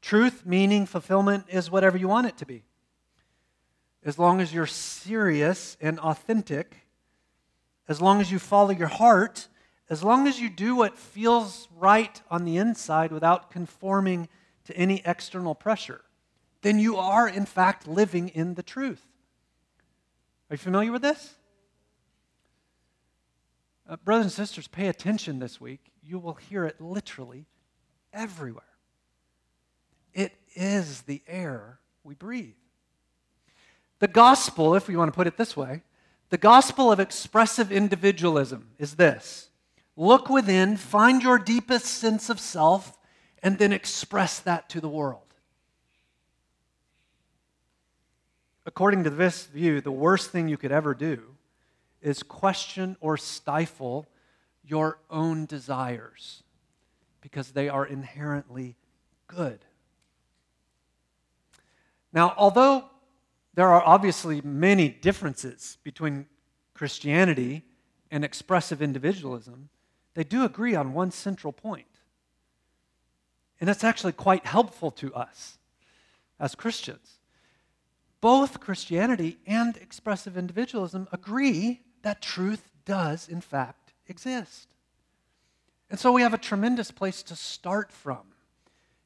Truth, 0.00 0.44
meaning 0.44 0.86
fulfillment, 0.86 1.44
is 1.48 1.70
whatever 1.70 1.96
you 1.96 2.08
want 2.08 2.26
it 2.26 2.36
to 2.38 2.46
be. 2.46 2.64
As 4.04 4.18
long 4.18 4.40
as 4.40 4.52
you're 4.52 4.66
serious 4.66 5.76
and 5.80 6.00
authentic, 6.00 6.78
as 7.86 8.02
long 8.02 8.20
as 8.20 8.32
you 8.32 8.40
follow 8.40 8.72
your 8.72 8.88
heart, 8.88 9.46
as 9.88 10.02
long 10.02 10.26
as 10.26 10.40
you 10.40 10.50
do 10.50 10.74
what 10.74 10.98
feels 10.98 11.68
right 11.78 12.20
on 12.28 12.44
the 12.44 12.56
inside 12.56 13.12
without 13.12 13.52
conforming 13.52 14.28
to 14.64 14.76
any 14.76 15.00
external 15.04 15.54
pressure, 15.54 16.00
then 16.62 16.80
you 16.80 16.96
are, 16.96 17.28
in 17.28 17.46
fact, 17.46 17.86
living 17.86 18.30
in 18.30 18.54
the 18.54 18.64
truth. 18.64 19.06
Are 20.50 20.54
you 20.54 20.58
familiar 20.58 20.90
with 20.90 21.02
this? 21.02 21.36
Uh, 23.88 23.96
brothers 23.96 24.26
and 24.26 24.32
sisters, 24.32 24.68
pay 24.68 24.88
attention 24.88 25.38
this 25.38 25.60
week. 25.60 25.92
You 26.02 26.18
will 26.18 26.34
hear 26.34 26.64
it 26.64 26.80
literally 26.80 27.46
everywhere. 28.12 28.64
It 30.14 30.32
is 30.54 31.02
the 31.02 31.22
air 31.26 31.80
we 32.04 32.14
breathe. 32.14 32.54
The 33.98 34.08
gospel, 34.08 34.74
if 34.74 34.88
we 34.88 34.96
want 34.96 35.12
to 35.12 35.16
put 35.16 35.26
it 35.26 35.36
this 35.36 35.56
way, 35.56 35.82
the 36.30 36.38
gospel 36.38 36.90
of 36.90 36.98
expressive 36.98 37.70
individualism 37.70 38.70
is 38.78 38.94
this 38.94 39.48
look 39.96 40.30
within, 40.30 40.76
find 40.76 41.22
your 41.22 41.38
deepest 41.38 41.86
sense 41.86 42.30
of 42.30 42.40
self, 42.40 42.98
and 43.42 43.58
then 43.58 43.72
express 43.72 44.38
that 44.40 44.68
to 44.70 44.80
the 44.80 44.88
world. 44.88 45.22
According 48.64 49.04
to 49.04 49.10
this 49.10 49.46
view, 49.46 49.80
the 49.80 49.90
worst 49.90 50.30
thing 50.30 50.48
you 50.48 50.56
could 50.56 50.72
ever 50.72 50.94
do 50.94 51.31
is 52.02 52.22
question 52.22 52.96
or 53.00 53.16
stifle 53.16 54.06
your 54.64 54.98
own 55.10 55.46
desires 55.46 56.42
because 57.20 57.52
they 57.52 57.68
are 57.68 57.86
inherently 57.86 58.76
good. 59.26 59.64
Now, 62.12 62.34
although 62.36 62.84
there 63.54 63.68
are 63.68 63.82
obviously 63.82 64.40
many 64.42 64.88
differences 64.88 65.78
between 65.82 66.26
Christianity 66.74 67.62
and 68.10 68.24
expressive 68.24 68.82
individualism, 68.82 69.68
they 70.14 70.24
do 70.24 70.44
agree 70.44 70.74
on 70.74 70.92
one 70.92 71.10
central 71.10 71.52
point. 71.52 71.86
And 73.60 73.68
that's 73.68 73.84
actually 73.84 74.12
quite 74.12 74.44
helpful 74.44 74.90
to 74.92 75.14
us 75.14 75.58
as 76.38 76.54
Christians. 76.54 77.18
Both 78.20 78.60
Christianity 78.60 79.38
and 79.46 79.76
expressive 79.76 80.36
individualism 80.36 81.08
agree 81.12 81.82
that 82.02 82.22
truth 82.22 82.70
does, 82.84 83.28
in 83.28 83.40
fact, 83.40 83.92
exist. 84.08 84.74
And 85.90 85.98
so 85.98 86.12
we 86.12 86.22
have 86.22 86.34
a 86.34 86.38
tremendous 86.38 86.90
place 86.90 87.22
to 87.24 87.36
start 87.36 87.92
from 87.92 88.22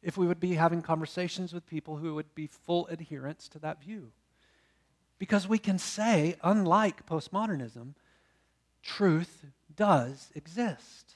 if 0.03 0.17
we 0.17 0.26
would 0.26 0.41
be 0.41 0.55
having 0.55 0.83
conversations 0.83 1.53
with 1.53 1.67
people 1.67 1.97
who 1.97 2.15
would 2.15 2.35
be 2.35 2.47
full 2.47 2.88
adherents 2.91 3.49
to 3.49 3.59
that 3.59 3.83
view. 3.83 4.12
Because 5.19 5.49
we 5.49 5.59
can 5.59 5.79
say, 5.79 6.37
unlike 6.45 7.07
postmodernism, 7.07 7.95
truth 8.83 9.47
does 9.75 10.31
exist. 10.35 11.15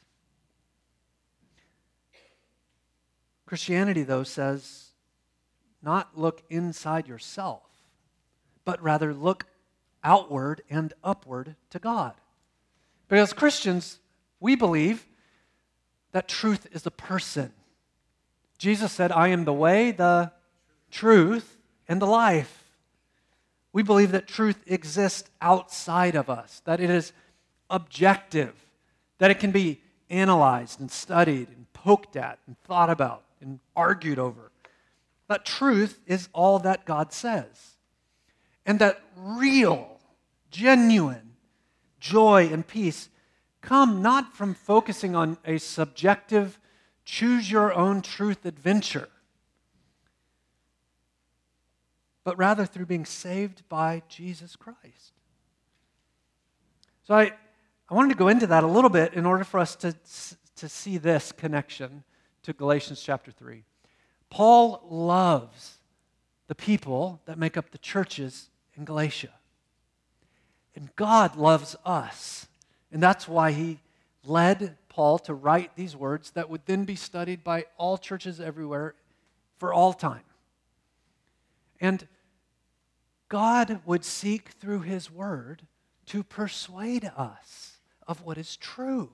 Christianity, 3.46 4.02
though, 4.02 4.24
says 4.24 4.90
not 5.82 6.18
look 6.18 6.42
inside 6.50 7.08
yourself, 7.08 7.62
but 8.64 8.82
rather 8.82 9.14
look 9.14 9.46
outward 10.02 10.62
and 10.70 10.92
upward 11.04 11.56
to 11.70 11.78
God. 11.78 12.14
But 13.08 13.18
as 13.18 13.32
Christians, 13.32 13.98
we 14.38 14.54
believe 14.56 15.06
that 16.12 16.28
truth 16.28 16.66
is 16.72 16.86
a 16.86 16.90
person. 16.90 17.52
Jesus 18.58 18.92
said, 18.92 19.12
I 19.12 19.28
am 19.28 19.44
the 19.44 19.52
way, 19.52 19.90
the 19.90 20.32
truth, 20.90 21.58
and 21.88 22.00
the 22.00 22.06
life. 22.06 22.64
We 23.72 23.82
believe 23.82 24.12
that 24.12 24.26
truth 24.26 24.62
exists 24.66 25.30
outside 25.40 26.14
of 26.14 26.28
us, 26.28 26.60
that 26.64 26.80
it 26.80 26.90
is 26.90 27.12
objective, 27.68 28.54
that 29.18 29.30
it 29.30 29.38
can 29.38 29.52
be 29.52 29.80
analyzed 30.08 30.80
and 30.80 30.90
studied 30.90 31.48
and 31.48 31.72
poked 31.72 32.16
at 32.16 32.38
and 32.46 32.58
thought 32.58 32.90
about 32.90 33.22
and 33.40 33.60
argued 33.76 34.18
over. 34.18 34.50
But 35.28 35.44
truth 35.44 36.00
is 36.06 36.28
all 36.32 36.58
that 36.60 36.84
God 36.84 37.12
says. 37.12 37.76
And 38.70 38.78
that 38.78 39.02
real, 39.16 39.98
genuine 40.52 41.32
joy 41.98 42.50
and 42.52 42.64
peace 42.64 43.08
come 43.60 44.00
not 44.00 44.36
from 44.36 44.54
focusing 44.54 45.16
on 45.16 45.38
a 45.44 45.58
subjective, 45.58 46.56
choose 47.04 47.50
your 47.50 47.74
own 47.74 48.00
truth 48.00 48.46
adventure, 48.46 49.08
but 52.22 52.38
rather 52.38 52.64
through 52.64 52.86
being 52.86 53.04
saved 53.04 53.68
by 53.68 54.04
Jesus 54.08 54.54
Christ. 54.54 55.14
So 57.02 57.14
I, 57.14 57.32
I 57.88 57.94
wanted 57.94 58.10
to 58.10 58.18
go 58.18 58.28
into 58.28 58.46
that 58.46 58.62
a 58.62 58.68
little 58.68 58.88
bit 58.88 59.14
in 59.14 59.26
order 59.26 59.42
for 59.42 59.58
us 59.58 59.74
to, 59.74 59.96
to 60.54 60.68
see 60.68 60.96
this 60.96 61.32
connection 61.32 62.04
to 62.44 62.52
Galatians 62.52 63.02
chapter 63.02 63.32
3. 63.32 63.64
Paul 64.30 64.86
loves 64.88 65.78
the 66.46 66.54
people 66.54 67.20
that 67.24 67.36
make 67.36 67.56
up 67.56 67.72
the 67.72 67.78
churches 67.78 68.49
in 68.80 68.84
Galatia. 68.84 69.28
And 70.74 70.94
God 70.96 71.36
loves 71.36 71.76
us. 71.84 72.48
And 72.90 73.00
that's 73.00 73.28
why 73.28 73.52
he 73.52 73.78
led 74.24 74.76
Paul 74.88 75.18
to 75.20 75.34
write 75.34 75.76
these 75.76 75.94
words 75.94 76.32
that 76.32 76.50
would 76.50 76.62
then 76.66 76.84
be 76.84 76.96
studied 76.96 77.44
by 77.44 77.66
all 77.76 77.98
churches 77.98 78.40
everywhere 78.40 78.94
for 79.58 79.72
all 79.72 79.92
time. 79.92 80.24
And 81.80 82.08
God 83.28 83.80
would 83.84 84.04
seek 84.04 84.48
through 84.48 84.80
his 84.80 85.10
word 85.10 85.62
to 86.06 86.24
persuade 86.24 87.04
us 87.16 87.76
of 88.08 88.22
what 88.22 88.38
is 88.38 88.56
true. 88.56 89.10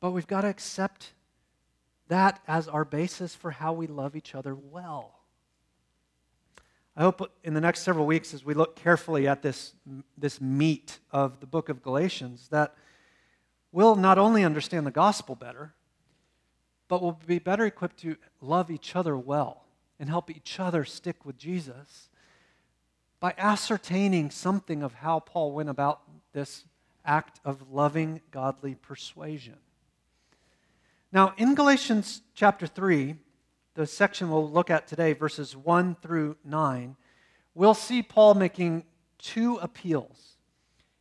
But 0.00 0.10
we've 0.10 0.26
got 0.26 0.42
to 0.42 0.48
accept 0.48 1.12
that 2.08 2.40
as 2.46 2.68
our 2.68 2.84
basis 2.84 3.34
for 3.34 3.52
how 3.52 3.72
we 3.72 3.86
love 3.86 4.14
each 4.14 4.34
other 4.34 4.54
well. 4.54 5.15
I 6.98 7.02
hope 7.02 7.30
in 7.44 7.52
the 7.52 7.60
next 7.60 7.82
several 7.82 8.06
weeks, 8.06 8.32
as 8.32 8.42
we 8.42 8.54
look 8.54 8.74
carefully 8.74 9.28
at 9.28 9.42
this, 9.42 9.74
this 10.16 10.40
meat 10.40 10.98
of 11.10 11.40
the 11.40 11.46
book 11.46 11.68
of 11.68 11.82
Galatians, 11.82 12.48
that 12.48 12.74
we'll 13.70 13.96
not 13.96 14.16
only 14.16 14.42
understand 14.42 14.86
the 14.86 14.90
gospel 14.90 15.34
better, 15.34 15.74
but 16.88 17.02
we'll 17.02 17.18
be 17.26 17.38
better 17.38 17.66
equipped 17.66 17.98
to 17.98 18.16
love 18.40 18.70
each 18.70 18.96
other 18.96 19.14
well 19.14 19.64
and 20.00 20.08
help 20.08 20.30
each 20.30 20.58
other 20.58 20.86
stick 20.86 21.26
with 21.26 21.36
Jesus 21.36 22.08
by 23.20 23.34
ascertaining 23.36 24.30
something 24.30 24.82
of 24.82 24.94
how 24.94 25.20
Paul 25.20 25.52
went 25.52 25.68
about 25.68 26.00
this 26.32 26.64
act 27.04 27.40
of 27.44 27.70
loving 27.70 28.22
godly 28.30 28.74
persuasion. 28.74 29.58
Now, 31.12 31.34
in 31.36 31.54
Galatians 31.54 32.22
chapter 32.34 32.66
3, 32.66 33.16
the 33.76 33.86
section 33.86 34.30
we'll 34.30 34.50
look 34.50 34.70
at 34.70 34.88
today, 34.88 35.12
verses 35.12 35.54
1 35.54 35.96
through 36.02 36.36
9, 36.44 36.96
we'll 37.54 37.74
see 37.74 38.02
Paul 38.02 38.34
making 38.34 38.84
two 39.18 39.56
appeals. 39.56 40.38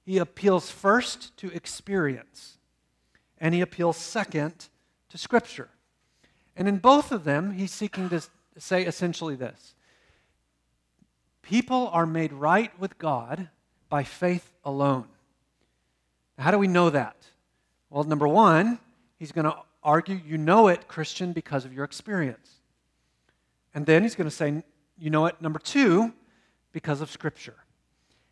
He 0.06 0.18
appeals 0.18 0.70
first 0.70 1.36
to 1.38 1.50
experience, 1.52 2.58
and 3.40 3.56
he 3.56 3.62
appeals 3.62 3.98
second 3.98 4.68
to 5.10 5.18
Scripture. 5.18 5.70
And 6.56 6.68
in 6.68 6.78
both 6.78 7.12
of 7.12 7.24
them, 7.24 7.52
he's 7.52 7.72
seeking 7.72 8.10
to 8.10 8.22
say 8.58 8.86
essentially 8.86 9.36
this 9.36 9.74
People 11.42 11.88
are 11.94 12.06
made 12.06 12.34
right 12.34 12.78
with 12.78 12.98
God 12.98 13.50
by 13.88 14.04
faith 14.04 14.52
alone. 14.66 15.08
How 16.38 16.52
do 16.52 16.58
we 16.58 16.68
know 16.68 16.90
that? 16.90 17.16
Well, 17.90 18.04
number 18.04 18.28
one, 18.28 18.80
he's 19.18 19.32
going 19.32 19.46
to 19.46 19.56
argue 19.82 20.20
you 20.26 20.38
know 20.38 20.68
it, 20.68 20.90
Christian, 20.90 21.32
because 21.32 21.64
of 21.64 21.72
your 21.72 21.86
experience. 21.86 22.55
And 23.76 23.86
then 23.86 24.04
he's 24.04 24.16
going 24.16 24.30
to 24.30 24.36
say, 24.36 24.64
you 24.98 25.10
know 25.10 25.22
what, 25.22 25.42
number 25.42 25.60
two, 25.60 26.14
because 26.72 27.02
of 27.02 27.12
Scripture. 27.12 27.58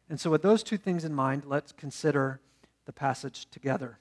And 0.10 0.20
so, 0.20 0.30
with 0.32 0.42
those 0.42 0.64
two 0.64 0.78
things 0.78 1.04
in 1.04 1.14
mind, 1.14 1.44
let's 1.46 1.74
consider 1.74 2.40
the 2.86 2.94
passage 2.94 3.46
together. 3.52 4.00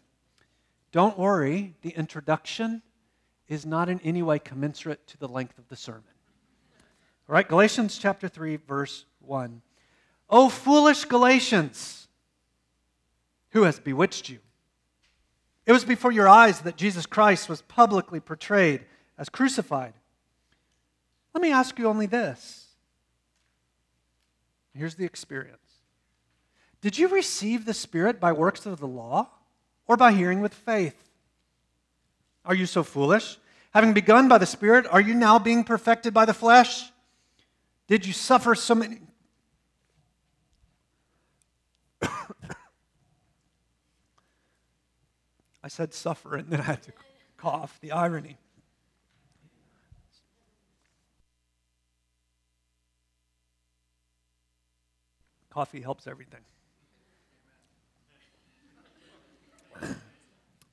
Don't 0.92 1.18
worry, 1.18 1.74
the 1.83 1.90
introduction 1.90 2.83
is 3.48 3.66
not 3.66 3.88
in 3.88 3.98
any 4.00 4.22
way 4.22 4.38
commensurate 4.38 5.07
to 5.09 5.18
the 5.18 5.28
length 5.28 5.59
of 5.59 5.68
the 5.68 5.76
sermon. 5.76 6.05
All 7.28 7.35
right, 7.35 7.48
Galatians 7.48 7.98
chapter 7.98 8.28
3, 8.28 8.57
verse 8.57 9.05
1. 9.20 9.62
O 10.31 10.48
foolish 10.48 11.05
Galatians, 11.07 12.09
who 13.50 13.64
has 13.64 13.81
bewitched 13.81 14.28
you? 14.28 14.38
It 15.66 15.72
was 15.72 15.85
before 15.85 16.12
your 16.12 16.28
eyes 16.28 16.61
that 16.61 16.76
Jesus 16.76 17.07
Christ 17.07 17.48
was 17.48 17.62
publicly 17.62 18.20
portrayed 18.20 18.85
as 19.18 19.28
crucified. 19.28 19.94
Let 21.35 21.42
me 21.42 21.53
ask 21.53 21.79
you 21.79 21.88
only 21.88 22.07
this. 22.07 22.66
Here's 24.75 24.95
the 24.95 25.05
experience 25.05 25.59
Did 26.81 26.99
you 26.99 27.09
receive 27.09 27.64
the 27.64 27.75
Spirit 27.75 28.21
by 28.21 28.33
works 28.33 28.66
of 28.66 28.81
the 28.81 28.87
law 28.87 29.29
or 29.87 29.97
by 29.97 30.12
hearing 30.12 30.40
with 30.40 30.55
faith? 30.55 31.11
Are 32.45 32.55
you 32.55 32.66
so 32.66 32.83
foolish? 32.83 33.38
Having 33.73 33.95
begun 33.95 34.29
by 34.29 34.38
the 34.38 34.47
Spirit, 34.47 34.87
are 34.90 35.01
you 35.01 35.14
now 35.14 35.38
being 35.38 35.64
perfected 35.64 36.12
by 36.12 36.25
the 36.25 36.35
flesh? 36.35 36.90
Did 37.87 38.05
you 38.07 38.12
suffer 38.12 38.55
so 38.55 38.75
many? 38.75 39.01
I 45.62 45.68
said 45.68 45.95
suffer 45.95 46.37
and 46.37 46.51
then 46.51 46.61
I 46.61 46.64
had 46.64 46.83
to 46.83 46.92
cough, 47.37 47.79
the 47.81 47.92
irony. 47.92 48.37
Coffee 55.52 55.82
helps 55.82 56.06
everything. 56.06 56.40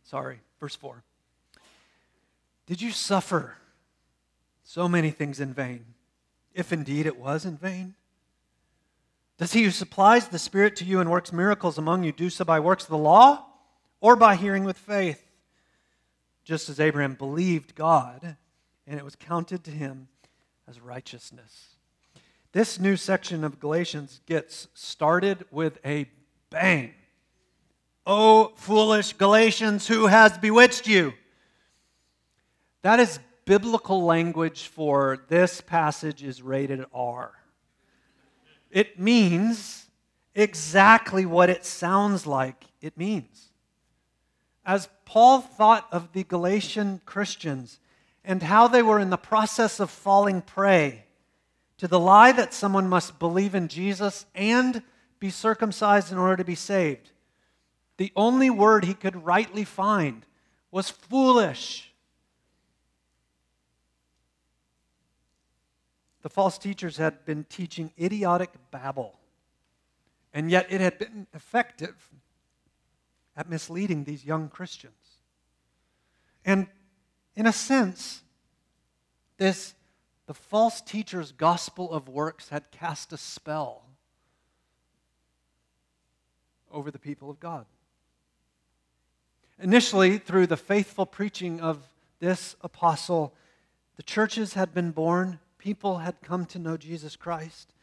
Sorry, 0.03 0.39
verse 0.57 0.75
4. 0.77 1.03
Did 2.65 2.81
you 2.81 2.91
suffer 2.91 3.55
so 4.63 4.87
many 4.87 5.11
things 5.11 5.41
in 5.41 5.53
vain, 5.53 5.83
if 6.53 6.71
indeed 6.71 7.05
it 7.05 7.17
was 7.17 7.43
in 7.43 7.57
vain? 7.57 7.95
Does 9.37 9.51
he 9.51 9.63
who 9.63 9.71
supplies 9.71 10.29
the 10.29 10.39
Spirit 10.39 10.77
to 10.77 10.85
you 10.85 11.01
and 11.01 11.11
works 11.11 11.33
miracles 11.33 11.77
among 11.77 12.05
you 12.05 12.13
do 12.13 12.29
so 12.29 12.45
by 12.45 12.61
works 12.61 12.85
of 12.85 12.89
the 12.89 12.97
law 12.97 13.47
or 13.99 14.15
by 14.15 14.37
hearing 14.37 14.63
with 14.63 14.77
faith? 14.77 15.29
Just 16.45 16.69
as 16.69 16.79
Abraham 16.79 17.15
believed 17.15 17.75
God, 17.75 18.37
and 18.87 18.97
it 18.97 19.03
was 19.03 19.17
counted 19.17 19.65
to 19.65 19.71
him 19.71 20.07
as 20.69 20.79
righteousness. 20.79 21.75
This 22.51 22.79
new 22.79 22.95
section 22.95 23.43
of 23.43 23.59
Galatians 23.59 24.21
gets 24.25 24.67
started 24.73 25.45
with 25.51 25.77
a 25.85 26.09
bang. 26.49 26.93
Oh, 28.07 28.53
foolish 28.55 29.13
Galatians, 29.13 29.87
who 29.87 30.07
has 30.07 30.35
bewitched 30.39 30.87
you? 30.87 31.13
That 32.81 32.99
is 32.99 33.19
biblical 33.45 34.03
language 34.03 34.67
for 34.67 35.25
this 35.27 35.61
passage 35.61 36.23
is 36.23 36.41
rated 36.41 36.85
R. 36.91 37.33
It 38.71 38.99
means 38.99 39.85
exactly 40.33 41.27
what 41.27 41.51
it 41.51 41.65
sounds 41.65 42.25
like 42.25 42.65
it 42.81 42.97
means. 42.97 43.49
As 44.65 44.89
Paul 45.05 45.41
thought 45.41 45.87
of 45.91 46.13
the 46.13 46.23
Galatian 46.23 47.01
Christians 47.05 47.79
and 48.23 48.41
how 48.41 48.67
they 48.67 48.81
were 48.81 48.99
in 48.99 49.11
the 49.11 49.17
process 49.17 49.79
of 49.79 49.91
falling 49.91 50.41
prey 50.41 51.05
to 51.79 51.87
the 51.87 51.99
lie 51.99 52.33
that 52.33 52.53
someone 52.53 52.87
must 52.87 53.19
believe 53.19 53.55
in 53.55 53.69
Jesus 53.69 54.25
and 54.35 54.83
be 55.19 55.29
circumcised 55.29 56.11
in 56.11 56.17
order 56.17 56.35
to 56.35 56.43
be 56.43 56.55
saved. 56.55 57.11
The 57.97 58.11
only 58.15 58.49
word 58.49 58.85
he 58.85 58.93
could 58.93 59.25
rightly 59.25 59.63
find 59.63 60.25
was 60.71 60.89
foolish. 60.89 61.91
The 66.21 66.29
false 66.29 66.57
teachers 66.57 66.97
had 66.97 67.25
been 67.25 67.45
teaching 67.45 67.93
idiotic 67.99 68.51
babble, 68.71 69.17
and 70.33 70.51
yet 70.51 70.67
it 70.69 70.81
had 70.81 70.99
been 70.99 71.27
effective 71.33 72.09
at 73.37 73.49
misleading 73.49 74.03
these 74.03 74.25
young 74.25 74.49
Christians. 74.49 74.93
And 76.43 76.67
in 77.37 77.45
a 77.45 77.53
sense, 77.53 78.21
this 79.37 79.73
the 80.29 80.35
false 80.35 80.79
teacher's 80.79 81.31
gospel 81.31 81.91
of 81.91 82.07
works 82.07 82.49
had 82.49 82.69
cast 82.69 83.11
a 83.11 83.17
spell 83.17 83.81
over 86.71 86.91
the 86.91 86.99
people 86.99 87.31
of 87.31 87.39
God. 87.39 87.65
Initially, 89.59 90.19
through 90.19 90.45
the 90.45 90.55
faithful 90.55 91.07
preaching 91.07 91.59
of 91.59 91.81
this 92.19 92.55
apostle, 92.61 93.33
the 93.95 94.03
churches 94.03 94.53
had 94.53 94.71
been 94.71 94.91
born, 94.91 95.39
people 95.57 95.97
had 95.97 96.21
come 96.21 96.45
to 96.45 96.59
know 96.59 96.77
Jesus 96.77 97.15
Christ, 97.15 97.73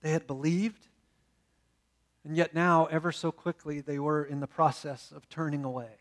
they 0.00 0.12
had 0.12 0.26
believed, 0.26 0.88
and 2.24 2.34
yet 2.34 2.54
now, 2.54 2.86
ever 2.86 3.12
so 3.12 3.30
quickly, 3.30 3.82
they 3.82 3.98
were 3.98 4.24
in 4.24 4.40
the 4.40 4.46
process 4.46 5.12
of 5.14 5.28
turning 5.28 5.62
away. 5.62 5.98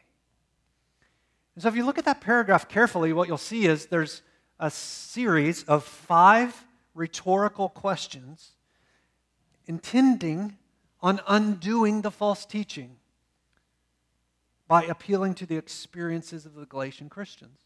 And 1.54 1.62
so 1.62 1.68
if 1.68 1.76
you 1.76 1.86
look 1.86 1.98
at 1.98 2.06
that 2.06 2.22
paragraph 2.22 2.70
carefully, 2.70 3.12
what 3.12 3.28
you'll 3.28 3.38
see 3.38 3.66
is 3.66 3.88
there's 3.88 4.22
a 4.62 4.70
series 4.70 5.64
of 5.64 5.84
five 5.84 6.66
rhetorical 6.94 7.68
questions 7.68 8.52
intending 9.66 10.56
on 11.02 11.20
undoing 11.28 12.04
the 12.04 12.12
false 12.12 12.46
teaching 12.46 12.96
by 14.68 14.84
appealing 14.84 15.34
to 15.34 15.48
the 15.48 15.58
experiences 15.58 16.46
of 16.46 16.54
the 16.54 16.68
Galatian 16.68 17.10
Christians. 17.10 17.60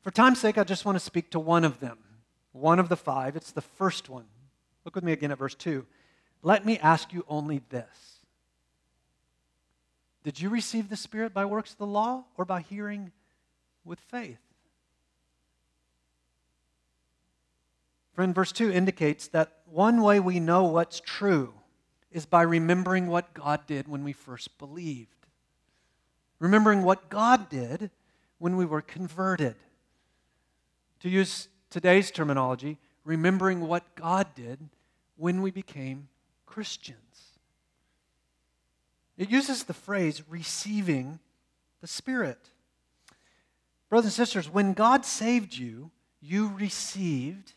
For 0.00 0.10
time's 0.10 0.40
sake, 0.40 0.56
I 0.56 0.64
just 0.64 0.86
want 0.86 0.96
to 0.96 1.04
speak 1.04 1.30
to 1.32 1.38
one 1.38 1.64
of 1.64 1.80
them, 1.80 1.98
one 2.52 2.78
of 2.78 2.88
the 2.88 2.96
five. 2.96 3.36
It's 3.36 3.52
the 3.52 3.60
first 3.60 4.08
one. 4.08 4.24
Look 4.86 4.94
with 4.94 5.04
me 5.04 5.12
again 5.12 5.30
at 5.30 5.38
verse 5.38 5.54
2. 5.54 5.84
Let 6.42 6.64
me 6.64 6.78
ask 6.78 7.12
you 7.12 7.26
only 7.28 7.60
this 7.68 8.20
Did 10.24 10.40
you 10.40 10.48
receive 10.48 10.88
the 10.88 10.96
Spirit 10.96 11.34
by 11.34 11.44
works 11.44 11.72
of 11.72 11.78
the 11.78 11.86
law 11.86 12.24
or 12.38 12.46
by 12.46 12.62
hearing 12.62 13.12
with 13.84 14.00
faith? 14.00 14.38
Friend, 18.18 18.34
verse 18.34 18.50
2 18.50 18.72
indicates 18.72 19.28
that 19.28 19.58
one 19.64 20.02
way 20.02 20.18
we 20.18 20.40
know 20.40 20.64
what's 20.64 20.98
true 20.98 21.54
is 22.10 22.26
by 22.26 22.42
remembering 22.42 23.06
what 23.06 23.32
God 23.32 23.64
did 23.68 23.86
when 23.86 24.02
we 24.02 24.12
first 24.12 24.58
believed. 24.58 25.14
Remembering 26.40 26.82
what 26.82 27.10
God 27.10 27.48
did 27.48 27.92
when 28.38 28.56
we 28.56 28.64
were 28.64 28.82
converted. 28.82 29.54
To 30.98 31.08
use 31.08 31.46
today's 31.70 32.10
terminology, 32.10 32.78
remembering 33.04 33.68
what 33.68 33.94
God 33.94 34.26
did 34.34 34.68
when 35.16 35.40
we 35.40 35.52
became 35.52 36.08
Christians. 36.44 37.38
It 39.16 39.30
uses 39.30 39.62
the 39.62 39.74
phrase 39.74 40.24
receiving 40.28 41.20
the 41.80 41.86
Spirit. 41.86 42.50
Brothers 43.88 44.06
and 44.06 44.26
sisters, 44.26 44.50
when 44.50 44.72
God 44.72 45.04
saved 45.04 45.56
you, 45.56 45.92
you 46.20 46.48
received 46.48 47.54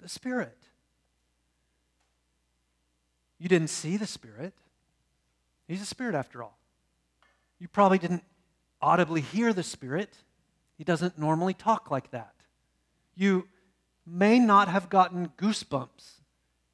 the 0.00 0.08
Spirit. 0.08 0.58
You 3.38 3.48
didn't 3.48 3.68
see 3.68 3.96
the 3.96 4.06
Spirit. 4.06 4.54
He's 5.68 5.82
a 5.82 5.86
Spirit 5.86 6.14
after 6.14 6.42
all. 6.42 6.58
You 7.58 7.68
probably 7.68 7.98
didn't 7.98 8.24
audibly 8.80 9.20
hear 9.20 9.52
the 9.52 9.62
Spirit. 9.62 10.16
He 10.78 10.84
doesn't 10.84 11.18
normally 11.18 11.54
talk 11.54 11.90
like 11.90 12.10
that. 12.10 12.34
You 13.14 13.48
may 14.06 14.38
not 14.38 14.68
have 14.68 14.88
gotten 14.88 15.30
goosebumps 15.38 16.20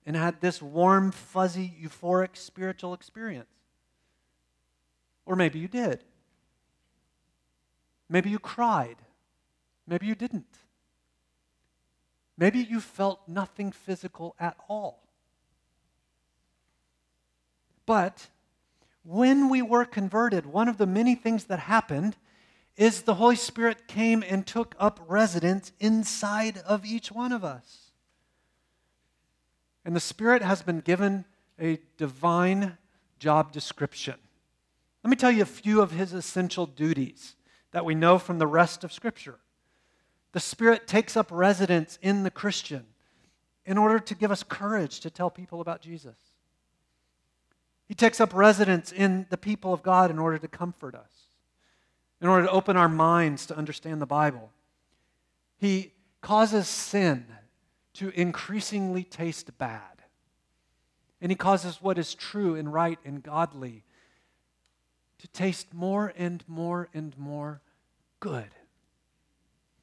and 0.04 0.16
had 0.16 0.40
this 0.40 0.60
warm, 0.60 1.12
fuzzy, 1.12 1.74
euphoric 1.80 2.36
spiritual 2.36 2.94
experience. 2.94 3.46
Or 5.24 5.36
maybe 5.36 5.58
you 5.58 5.68
did. 5.68 6.02
Maybe 8.08 8.28
you 8.28 8.38
cried. 8.38 8.96
Maybe 9.86 10.06
you 10.06 10.14
didn't. 10.14 10.58
Maybe 12.42 12.58
you 12.58 12.80
felt 12.80 13.20
nothing 13.28 13.70
physical 13.70 14.34
at 14.36 14.56
all. 14.68 15.04
But 17.86 18.30
when 19.04 19.48
we 19.48 19.62
were 19.62 19.84
converted, 19.84 20.46
one 20.46 20.66
of 20.66 20.76
the 20.76 20.84
many 20.84 21.14
things 21.14 21.44
that 21.44 21.60
happened 21.60 22.16
is 22.76 23.02
the 23.02 23.14
Holy 23.14 23.36
Spirit 23.36 23.86
came 23.86 24.24
and 24.28 24.44
took 24.44 24.74
up 24.80 24.98
residence 25.06 25.70
inside 25.78 26.58
of 26.58 26.84
each 26.84 27.12
one 27.12 27.30
of 27.30 27.44
us. 27.44 27.92
And 29.84 29.94
the 29.94 30.00
Spirit 30.00 30.42
has 30.42 30.62
been 30.62 30.80
given 30.80 31.26
a 31.60 31.78
divine 31.96 32.76
job 33.20 33.52
description. 33.52 34.16
Let 35.04 35.10
me 35.10 35.16
tell 35.16 35.30
you 35.30 35.42
a 35.42 35.46
few 35.46 35.80
of 35.80 35.92
his 35.92 36.12
essential 36.12 36.66
duties 36.66 37.36
that 37.70 37.84
we 37.84 37.94
know 37.94 38.18
from 38.18 38.40
the 38.40 38.48
rest 38.48 38.82
of 38.82 38.92
Scripture. 38.92 39.38
The 40.32 40.40
Spirit 40.40 40.86
takes 40.86 41.16
up 41.16 41.28
residence 41.30 41.98
in 42.02 42.22
the 42.22 42.30
Christian 42.30 42.86
in 43.64 43.78
order 43.78 43.98
to 43.98 44.14
give 44.14 44.30
us 44.30 44.42
courage 44.42 45.00
to 45.00 45.10
tell 45.10 45.30
people 45.30 45.60
about 45.60 45.80
Jesus. 45.80 46.16
He 47.86 47.94
takes 47.94 48.20
up 48.20 48.34
residence 48.34 48.90
in 48.90 49.26
the 49.28 49.36
people 49.36 49.72
of 49.72 49.82
God 49.82 50.10
in 50.10 50.18
order 50.18 50.38
to 50.38 50.48
comfort 50.48 50.94
us, 50.94 51.10
in 52.20 52.28
order 52.28 52.46
to 52.46 52.52
open 52.52 52.76
our 52.76 52.88
minds 52.88 53.46
to 53.46 53.56
understand 53.56 54.00
the 54.00 54.06
Bible. 54.06 54.50
He 55.58 55.92
causes 56.22 56.66
sin 56.66 57.26
to 57.94 58.08
increasingly 58.18 59.04
taste 59.04 59.56
bad. 59.58 60.02
And 61.20 61.30
he 61.30 61.36
causes 61.36 61.82
what 61.82 61.98
is 61.98 62.14
true 62.14 62.56
and 62.56 62.72
right 62.72 62.98
and 63.04 63.22
godly 63.22 63.84
to 65.18 65.28
taste 65.28 65.72
more 65.72 66.12
and 66.16 66.42
more 66.48 66.88
and 66.94 67.16
more 67.16 67.60
good. 68.18 68.48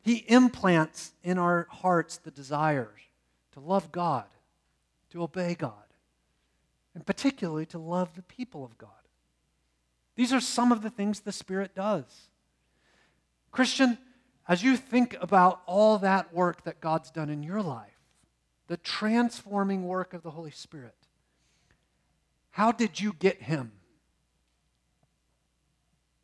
He 0.01 0.25
implants 0.27 1.13
in 1.23 1.37
our 1.37 1.67
hearts 1.69 2.17
the 2.17 2.31
desire 2.31 2.91
to 3.53 3.59
love 3.59 3.91
God, 3.91 4.25
to 5.11 5.23
obey 5.23 5.55
God, 5.55 5.73
and 6.95 7.05
particularly 7.05 7.65
to 7.67 7.79
love 7.79 8.15
the 8.15 8.21
people 8.21 8.63
of 8.63 8.77
God. 8.77 8.89
These 10.15 10.33
are 10.33 10.41
some 10.41 10.71
of 10.71 10.81
the 10.81 10.89
things 10.89 11.19
the 11.19 11.31
Spirit 11.31 11.75
does. 11.75 12.29
Christian, 13.51 13.97
as 14.47 14.63
you 14.63 14.77
think 14.77 15.15
about 15.21 15.61
all 15.65 15.97
that 15.99 16.33
work 16.33 16.63
that 16.63 16.81
God's 16.81 17.11
done 17.11 17.29
in 17.29 17.43
your 17.43 17.61
life, 17.61 17.99
the 18.67 18.77
transforming 18.77 19.87
work 19.87 20.13
of 20.13 20.23
the 20.23 20.31
Holy 20.31 20.51
Spirit, 20.51 20.95
how 22.51 22.71
did 22.71 22.99
you 22.99 23.13
get 23.13 23.43
Him? 23.43 23.71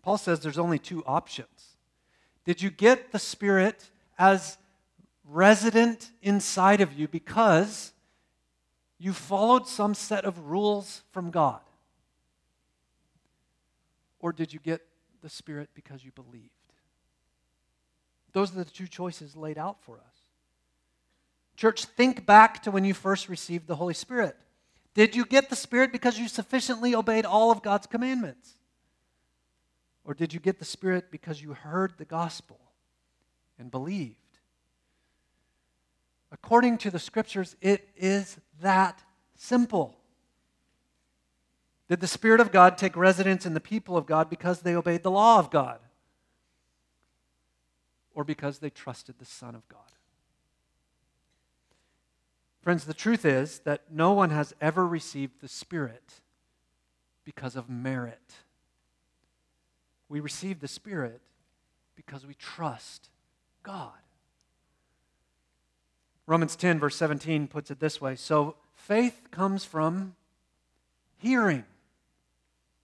Paul 0.01 0.17
says 0.17 0.39
there's 0.39 0.59
only 0.59 0.79
two 0.79 1.03
options 1.05 1.74
did 2.45 2.61
you 2.61 2.69
get 2.69 3.11
the 3.11 3.19
Spirit 3.19 3.89
as 4.17 4.57
resident 5.27 6.11
inside 6.21 6.79
of 6.79 6.93
you 6.93 7.07
because 7.07 7.91
you 8.97 9.11
followed 9.11 9.67
some 9.67 9.93
set 9.93 10.23
of 10.25 10.39
rules 10.39 11.01
from 11.11 11.31
God? 11.31 11.59
Or 14.19 14.31
did 14.31 14.53
you 14.53 14.59
get 14.59 14.81
the 15.21 15.29
Spirit 15.29 15.69
because 15.73 16.05
you 16.05 16.11
believed? 16.11 16.49
Those 18.31 18.51
are 18.51 18.63
the 18.63 18.65
two 18.65 18.87
choices 18.87 19.35
laid 19.35 19.57
out 19.57 19.77
for 19.81 19.97
us. 19.97 20.15
Church, 21.55 21.85
think 21.85 22.25
back 22.25 22.61
to 22.63 22.71
when 22.71 22.83
you 22.83 22.93
first 22.93 23.29
received 23.29 23.65
the 23.65 23.77
Holy 23.77 23.93
Spirit. 23.93 24.35
Did 24.93 25.15
you 25.15 25.25
get 25.25 25.49
the 25.49 25.55
Spirit 25.55 25.91
because 25.91 26.19
you 26.19 26.27
sufficiently 26.27 26.93
obeyed 26.93 27.25
all 27.25 27.49
of 27.49 27.61
God's 27.61 27.87
commandments? 27.87 28.55
Or 30.05 30.13
did 30.13 30.33
you 30.33 30.39
get 30.39 30.59
the 30.59 30.65
Spirit 30.65 31.09
because 31.09 31.41
you 31.41 31.53
heard 31.53 31.93
the 31.97 32.05
gospel 32.05 32.59
and 33.57 33.71
believed? 33.71 34.15
According 36.31 36.77
to 36.79 36.91
the 36.91 36.99
scriptures, 36.99 37.55
it 37.59 37.89
is 37.97 38.37
that 38.61 39.03
simple. 39.35 39.95
Did 41.89 42.01
the 42.01 42.07
Spirit 42.07 42.39
of 42.39 42.51
God 42.51 42.77
take 42.77 42.95
residence 42.95 43.45
in 43.45 43.53
the 43.53 43.59
people 43.59 43.97
of 43.97 44.05
God 44.05 44.29
because 44.29 44.61
they 44.61 44.75
obeyed 44.75 45.03
the 45.03 45.11
law 45.11 45.39
of 45.39 45.49
God? 45.49 45.79
Or 48.13 48.23
because 48.23 48.59
they 48.59 48.69
trusted 48.69 49.15
the 49.17 49.25
Son 49.25 49.55
of 49.55 49.67
God? 49.67 49.79
Friends, 52.61 52.85
the 52.85 52.93
truth 52.93 53.25
is 53.25 53.59
that 53.59 53.83
no 53.91 54.13
one 54.13 54.31
has 54.31 54.55
ever 54.59 54.87
received 54.87 55.41
the 55.41 55.47
Spirit 55.47 56.21
because 57.23 57.55
of 57.55 57.69
merit. 57.69 58.33
We 60.09 60.19
receive 60.19 60.59
the 60.59 60.67
Spirit 60.67 61.21
because 61.95 62.25
we 62.25 62.33
trust 62.35 63.09
God. 63.63 63.91
Romans 66.27 66.55
10, 66.55 66.79
verse 66.79 66.95
17, 66.95 67.47
puts 67.47 67.71
it 67.71 67.79
this 67.79 68.01
way 68.01 68.15
So 68.15 68.55
faith 68.75 69.27
comes 69.31 69.65
from 69.65 70.15
hearing, 71.17 71.65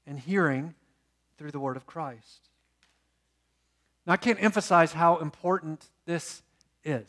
and 0.08 0.20
hearing 0.20 0.74
through 1.38 1.52
the 1.52 1.60
word 1.60 1.78
of 1.78 1.86
Christ. 1.86 2.50
Now, 4.06 4.14
I 4.14 4.18
can't 4.18 4.42
emphasize 4.42 4.94
how 4.94 5.18
important 5.18 5.88
this 6.06 6.42
is. 6.84 7.08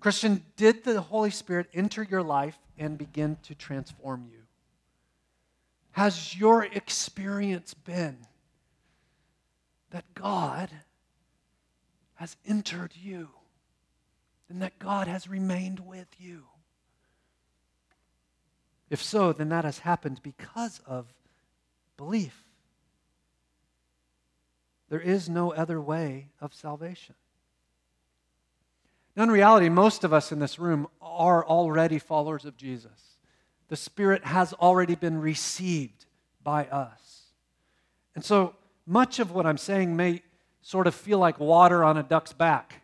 Christian, 0.00 0.42
did 0.56 0.82
the 0.82 1.00
Holy 1.00 1.30
Spirit 1.30 1.68
enter 1.74 2.02
your 2.02 2.22
life 2.22 2.58
and 2.78 2.96
begin 2.96 3.36
to 3.42 3.54
transform 3.54 4.26
you? 4.30 4.38
Has 5.92 6.36
your 6.36 6.64
experience 6.64 7.74
been 7.74 8.16
that 9.90 10.14
God 10.14 10.70
has 12.14 12.36
entered 12.46 12.92
you 13.00 13.28
and 14.48 14.62
that 14.62 14.78
God 14.78 15.06
has 15.06 15.28
remained 15.28 15.80
with 15.80 16.08
you? 16.18 16.44
If 18.90 19.02
so, 19.02 19.32
then 19.32 19.48
that 19.50 19.64
has 19.64 19.78
happened 19.80 20.20
because 20.22 20.80
of 20.86 21.06
belief. 21.96 22.44
There 24.88 25.00
is 25.00 25.28
no 25.28 25.52
other 25.52 25.80
way 25.80 26.28
of 26.40 26.52
salvation. 26.52 27.14
Now, 29.16 29.22
in 29.24 29.30
reality, 29.30 29.68
most 29.68 30.02
of 30.02 30.12
us 30.12 30.32
in 30.32 30.40
this 30.40 30.58
room 30.58 30.88
are 31.00 31.44
already 31.44 31.98
followers 31.98 32.44
of 32.44 32.56
Jesus. 32.56 33.16
The 33.68 33.76
Spirit 33.76 34.24
has 34.24 34.52
already 34.54 34.96
been 34.96 35.20
received 35.20 36.06
by 36.42 36.66
us. 36.66 37.22
And 38.14 38.24
so, 38.24 38.54
much 38.90 39.20
of 39.20 39.30
what 39.30 39.46
I'm 39.46 39.56
saying 39.56 39.94
may 39.94 40.20
sort 40.62 40.88
of 40.88 40.94
feel 40.96 41.18
like 41.18 41.38
water 41.38 41.84
on 41.84 41.96
a 41.96 42.02
duck's 42.02 42.32
back. 42.32 42.82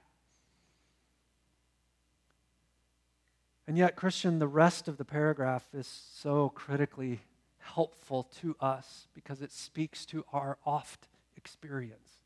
And 3.67 3.77
yet, 3.77 3.97
Christian, 3.97 4.39
the 4.39 4.47
rest 4.47 4.87
of 4.87 4.99
the 4.99 5.05
paragraph 5.05 5.67
is 5.75 5.89
so 6.15 6.51
critically 6.51 7.23
helpful 7.59 8.29
to 8.41 8.55
us 8.61 9.09
because 9.15 9.43
it 9.43 9.51
speaks 9.51 10.07
to 10.07 10.25
our 10.33 10.59
oft 10.65 11.09
experience. 11.37 12.23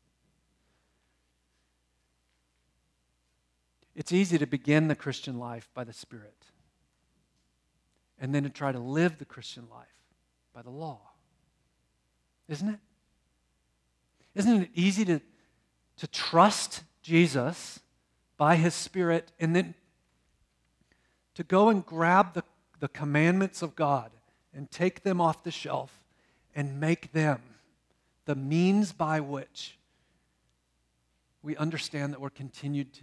It's 3.95 4.11
easy 4.11 4.37
to 4.37 4.45
begin 4.45 4.89
the 4.89 4.95
Christian 4.95 5.39
life 5.39 5.67
by 5.73 5.85
the 5.85 5.93
Spirit 5.93 6.45
and 8.19 8.35
then 8.35 8.43
to 8.43 8.49
try 8.49 8.71
to 8.71 8.79
live 8.79 9.17
the 9.17 9.25
Christian 9.25 9.67
life 9.71 9.87
by 10.53 10.61
the 10.61 10.69
law. 10.69 11.01
Isn't 12.47 12.69
it? 12.69 12.79
Isn't 14.35 14.63
it 14.63 14.69
easy 14.73 15.05
to, 15.05 15.21
to 15.97 16.07
trust 16.07 16.83
Jesus 17.01 17.79
by 18.37 18.55
his 18.55 18.73
Spirit 18.73 19.31
and 19.39 19.55
then 19.55 19.75
to 21.35 21.43
go 21.43 21.69
and 21.69 21.85
grab 21.85 22.33
the, 22.33 22.43
the 22.79 22.87
commandments 22.87 23.61
of 23.61 23.75
God 23.75 24.11
and 24.53 24.69
take 24.69 25.03
them 25.03 25.21
off 25.21 25.43
the 25.43 25.51
shelf 25.51 26.03
and 26.55 26.79
make 26.79 27.11
them 27.13 27.41
the 28.25 28.35
means 28.35 28.91
by 28.91 29.19
which 29.19 29.77
we 31.43 31.55
understand 31.57 32.13
that 32.13 32.21
we're 32.21 32.29
continued 32.29 32.93
to, 32.93 33.01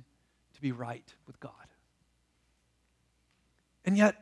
to 0.54 0.60
be 0.60 0.72
right 0.72 1.14
with 1.26 1.40
God. 1.40 1.52
And 3.84 3.96
yet, 3.96 4.16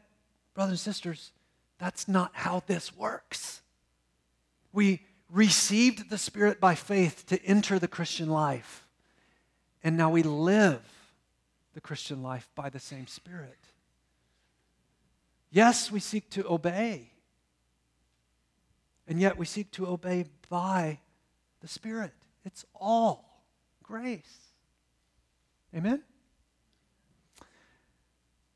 brothers 0.55 0.73
and 0.73 0.95
sisters, 0.95 1.33
that's 1.79 2.09
not 2.09 2.31
how 2.35 2.63
this 2.67 2.97
works. 2.97 3.63
We 4.73 5.01
received 5.31 6.11
the 6.11 6.19
Spirit 6.19 6.61
by 6.61 6.75
faith 6.75 7.27
to 7.27 7.43
enter 7.45 7.79
the 7.79 7.89
Christian 7.89 8.29
life, 8.29 8.87
and 9.83 9.97
now 9.97 10.11
we 10.11 10.23
live 10.23 10.83
the 11.75 11.81
Christian 11.81 12.23
life 12.23 12.49
by 12.55 12.71
the 12.71 12.81
same 12.81 13.07
Spirit. 13.07 13.59
Yes, 15.51 15.91
we 15.91 16.01
seek 16.01 16.31
to 16.31 16.47
obey. 16.49 17.11
And 19.09 19.21
yet 19.21 19.39
we 19.39 19.47
seek 19.47 19.71
to 19.73 19.87
obey 19.87 20.25
by 20.49 20.99
the 21.61 21.69
Spirit. 21.69 22.13
It's 22.45 22.65
all 22.75 23.43
grace. 23.83 24.39
Amen? 25.75 26.03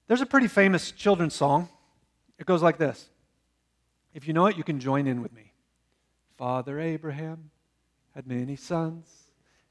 There's 0.08 0.20
a 0.20 0.26
pretty 0.26 0.48
famous 0.48 0.90
children's 0.90 1.34
song. 1.34 1.68
It 2.38 2.46
goes 2.46 2.62
like 2.62 2.78
this. 2.78 3.08
If 4.12 4.26
you 4.26 4.34
know 4.34 4.46
it, 4.46 4.56
you 4.56 4.64
can 4.64 4.80
join 4.80 5.06
in 5.06 5.22
with 5.22 5.32
me. 5.32 5.49
Father 6.40 6.80
Abraham 6.80 7.50
had 8.14 8.26
many 8.26 8.56
sons, 8.56 9.24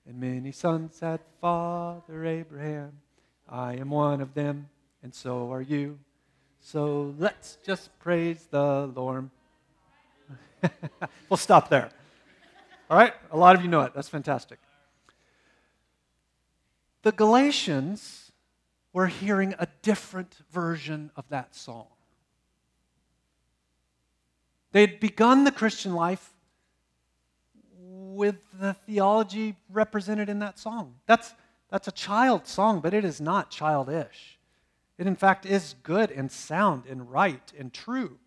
and 0.06 0.20
many 0.20 0.52
sons 0.52 1.00
had 1.00 1.20
Father 1.42 2.24
Abraham. 2.24 2.92
I 3.50 3.74
am 3.74 3.90
one 3.90 4.22
of 4.22 4.36
them, 4.36 4.70
and 5.02 5.12
so 5.12 5.52
are 5.52 5.64
you. 5.64 5.98
So 6.60 7.16
let's 7.18 7.58
just 7.66 7.90
praise 7.98 8.48
the 8.52 8.86
Lord. 8.96 9.32
we'll 11.28 11.38
stop 11.38 11.70
there. 11.70 11.90
All 12.88 12.98
right? 12.98 13.16
A 13.32 13.38
lot 13.38 13.56
of 13.56 13.64
you 13.64 13.68
know 13.68 13.82
it. 13.82 13.96
That's 13.96 14.08
fantastic. 14.08 14.60
The 17.02 17.14
Galatians 17.14 18.32
were 18.94 19.08
hearing 19.08 19.56
a 19.58 19.68
different 19.82 20.36
version 20.52 21.10
of 21.16 21.28
that 21.30 21.56
song. 21.56 21.88
They'd 24.72 25.00
begun 25.00 25.46
the 25.46 25.52
Christian 25.52 25.96
life 25.96 26.32
with 28.20 28.36
the 28.60 28.74
theology 28.86 29.56
represented 29.70 30.28
in 30.28 30.40
that 30.40 30.60
song. 30.60 30.96
That's, 31.06 31.34
that's 31.70 31.88
a 31.88 31.92
child 31.92 32.46
song, 32.46 32.82
but 32.82 32.94
it 32.94 33.06
is 33.06 33.22
not 33.22 33.50
childish. 33.50 34.38
It, 34.98 35.08
in 35.08 35.16
fact, 35.16 35.46
is 35.46 35.76
good 35.84 36.12
and 36.12 36.30
sound 36.30 36.84
and 36.86 37.10
right 37.10 37.52
and 37.58 37.74
true. 37.74 38.20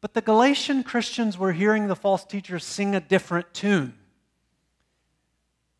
But 0.00 0.14
the 0.14 0.20
Galatian 0.20 0.84
Christians 0.84 1.36
were 1.36 1.52
hearing 1.52 1.88
the 1.88 1.96
false 1.96 2.24
teachers 2.24 2.64
sing 2.64 2.94
a 2.94 3.00
different 3.00 3.52
tune. 3.52 3.94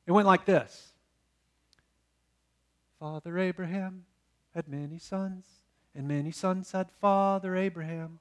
It 0.05 0.12
went 0.12 0.27
like 0.27 0.44
this 0.44 0.92
Father 2.98 3.38
Abraham 3.38 4.05
had 4.53 4.66
many 4.66 4.98
sons, 4.98 5.44
and 5.94 6.09
many 6.09 6.33
sons 6.33 6.72
had 6.72 6.90
Father 7.01 7.55
Abraham. 7.55 8.18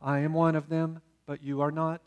I 0.00 0.18
am 0.18 0.32
one 0.32 0.56
of 0.56 0.68
them, 0.68 1.00
but 1.26 1.44
you 1.44 1.60
are 1.60 1.70
not. 1.70 2.02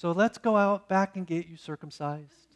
So 0.00 0.12
let's 0.12 0.38
go 0.38 0.56
out 0.56 0.88
back 0.88 1.16
and 1.16 1.26
get 1.26 1.48
you 1.48 1.56
circumcised. 1.56 2.54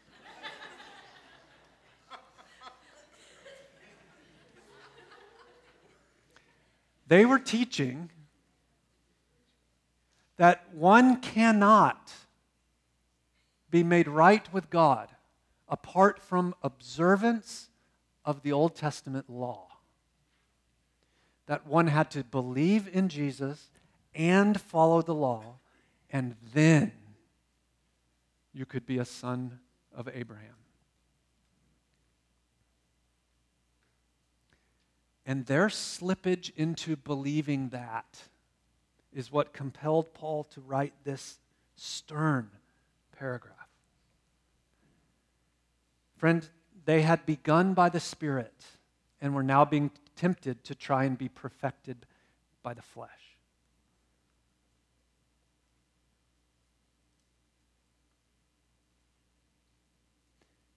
They 7.09 7.25
were 7.25 7.41
teaching 7.41 8.11
that 10.37 10.73
one 10.73 11.17
cannot 11.17 12.13
be 13.71 13.83
made 13.83 14.07
right 14.07 14.51
with 14.53 14.71
God 14.71 15.09
apart 15.69 16.23
from 16.23 16.55
observance 16.63 17.71
of 18.25 18.43
the 18.43 18.53
Old 18.53 18.77
Testament 18.77 19.29
law. 19.29 19.67
That 21.47 21.67
one 21.67 21.89
had 21.89 22.09
to 22.13 22.23
believe 22.23 22.89
in 22.93 23.09
Jesus 23.09 23.69
and 24.15 24.61
follow 24.61 25.03
the 25.03 25.13
law, 25.13 25.57
and 26.09 26.37
then 26.55 26.93
you 28.53 28.67
could 28.67 28.87
be 28.87 28.99
a 28.99 29.05
son 29.05 29.61
of 29.95 30.09
Abraham. 30.13 30.55
And 35.25 35.47
their 35.47 35.69
slippage 35.69 36.51
into 36.57 36.97
believing 36.97 37.69
that 37.69 38.25
is 39.13 39.31
what 39.31 39.53
compelled 39.53 40.15
Paul 40.15 40.45
to 40.45 40.61
write 40.61 40.95
this 41.05 41.39
stern 41.77 42.51
paragraph. 43.17 43.57
Friend, 46.17 46.49
they 46.85 47.03
had 47.03 47.25
begun 47.27 47.75
by 47.75 47.89
the 47.89 48.01
Spirit 48.01 48.65
and 49.21 49.35
were 49.35 49.43
now 49.43 49.65
being 49.65 49.91
tempted 50.17 50.65
to 50.65 50.75
try 50.75 51.05
and 51.05 51.17
be 51.17 51.29
perfected 51.29 52.07
by 52.63 52.75
the 52.75 52.83
flesh. 52.83 53.22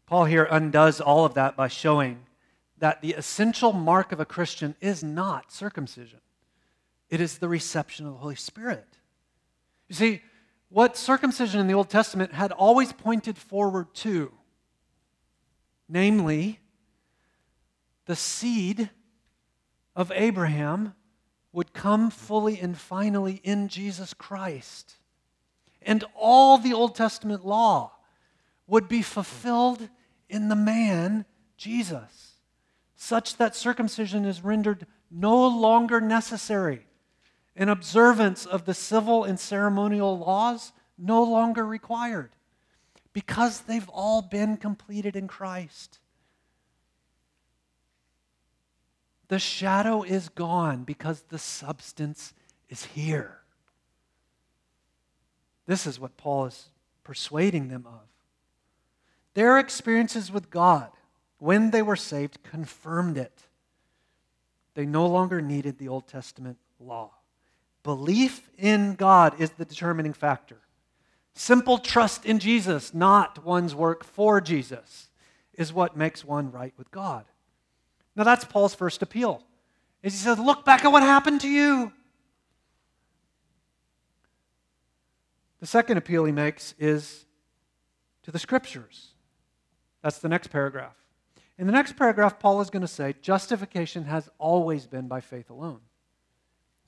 Paul 0.06 0.26
here 0.26 0.48
undoes 0.50 1.02
all 1.02 1.26
of 1.26 1.34
that 1.34 1.56
by 1.56 1.68
showing 1.68 2.26
that 2.78 3.02
the 3.02 3.14
essential 3.14 3.74
mark 3.74 4.12
of 4.12 4.20
a 4.20 4.26
Christian 4.26 4.76
is 4.82 5.04
not 5.04 5.52
circumcision, 5.52 6.20
it 7.10 7.22
is 7.22 7.38
the 7.38 7.48
reception 7.48 8.06
of 8.06 8.14
the 8.14 8.20
Holy 8.20 8.36
Spirit. 8.36 8.98
You 9.88 9.96
see, 9.96 10.22
what 10.70 10.98
circumcision 10.98 11.60
in 11.60 11.68
the 11.68 11.74
Old 11.74 11.90
Testament 11.90 12.34
had 12.34 12.52
always 12.52 12.92
pointed 12.92 13.38
forward 13.38 13.94
to, 13.96 14.32
namely, 15.88 16.60
the 18.06 18.16
seed 18.16 18.90
of 19.96 20.12
Abraham 20.14 20.94
would 21.54 21.74
come 21.74 22.10
fully 22.10 22.60
and 22.60 22.78
finally 22.78 23.40
in 23.44 23.70
Jesus 23.70 24.14
Christ. 24.14 24.96
And 25.82 26.04
all 26.16 26.58
the 26.58 26.74
Old 26.74 26.96
Testament 26.96 27.46
law 27.46 27.94
would 28.68 28.88
be 28.88 29.02
fulfilled 29.02 29.88
in 30.30 30.50
the 30.50 30.56
man, 30.56 31.26
Jesus 31.58 32.36
such 32.96 33.38
that 33.38 33.56
circumcision 33.56 34.26
is 34.26 34.44
rendered 34.44 34.88
no 35.12 35.48
longer 35.48 36.02
necessary, 36.02 36.88
and 37.56 37.70
observance 37.70 38.46
of 38.46 38.66
the 38.66 38.74
civil 38.74 39.24
and 39.24 39.40
ceremonial 39.40 40.18
laws 40.18 40.74
no 40.98 41.24
longer 41.24 41.66
required, 41.66 42.32
because 43.14 43.62
they've 43.62 43.90
all 43.90 44.22
been 44.22 44.58
completed 44.58 45.16
in 45.16 45.28
Christ. 45.28 46.00
The 49.28 49.40
shadow 49.40 50.04
is 50.04 50.30
gone 50.30 50.84
because 50.84 51.22
the 51.30 51.40
substance 51.40 52.34
is 52.70 52.86
here. 52.86 53.40
This 55.66 55.88
is 55.88 56.00
what 56.00 56.18
Paul 56.18 56.46
is 56.46 56.70
persuading 57.04 57.70
them 57.70 57.86
of. 57.88 58.15
Their 59.36 59.60
experiences 59.60 60.32
with 60.32 60.50
God 60.50 60.90
when 61.38 61.72
they 61.72 61.82
were 61.82 61.96
saved, 61.96 62.42
confirmed 62.44 63.18
it. 63.18 63.44
They 64.74 64.86
no 64.86 65.06
longer 65.06 65.42
needed 65.42 65.78
the 65.78 65.90
Old 65.90 66.08
Testament 66.08 66.58
law. 66.80 67.12
Belief 67.84 68.50
in 68.58 68.96
God 68.96 69.40
is 69.40 69.52
the 69.52 69.66
determining 69.66 70.14
factor. 70.14 70.58
Simple 71.34 71.78
trust 71.78 72.26
in 72.26 72.40
Jesus, 72.40 72.94
not 72.94 73.44
one's 73.44 73.76
work 73.76 74.04
for 74.04 74.40
Jesus, 74.40 75.10
is 75.54 75.74
what 75.74 75.98
makes 75.98 76.24
one 76.24 76.52
right 76.52 76.74
with 76.78 76.90
God. 76.92 77.26
Now 78.16 78.24
that's 78.24 78.46
Paul's 78.46 78.74
first 78.74 79.02
appeal. 79.02 79.44
Is 80.02 80.14
he 80.14 80.20
says, 80.20 80.40
"Look 80.40 80.64
back 80.64 80.86
at 80.86 80.92
what 80.92 81.04
happened 81.04 81.42
to 81.42 81.50
you." 81.50 81.92
The 85.60 85.68
second 85.68 85.98
appeal 85.98 86.24
he 86.26 86.32
makes 86.32 86.74
is 86.78 87.26
to 88.24 88.32
the 88.32 88.40
scriptures. 88.40 89.15
That's 90.06 90.20
the 90.20 90.30
next 90.30 90.50
paragraph. 90.50 90.94
In 91.58 91.66
the 91.66 91.74
next 91.74 91.96
paragraph, 91.96 92.38
Paul 92.38 92.62
is 92.62 92.70
going 92.70 92.82
to 92.82 92.88
say 92.88 93.16
justification 93.24 94.04
has 94.04 94.30
always 94.38 94.86
been 94.86 95.08
by 95.08 95.20
faith 95.20 95.50
alone. 95.50 95.80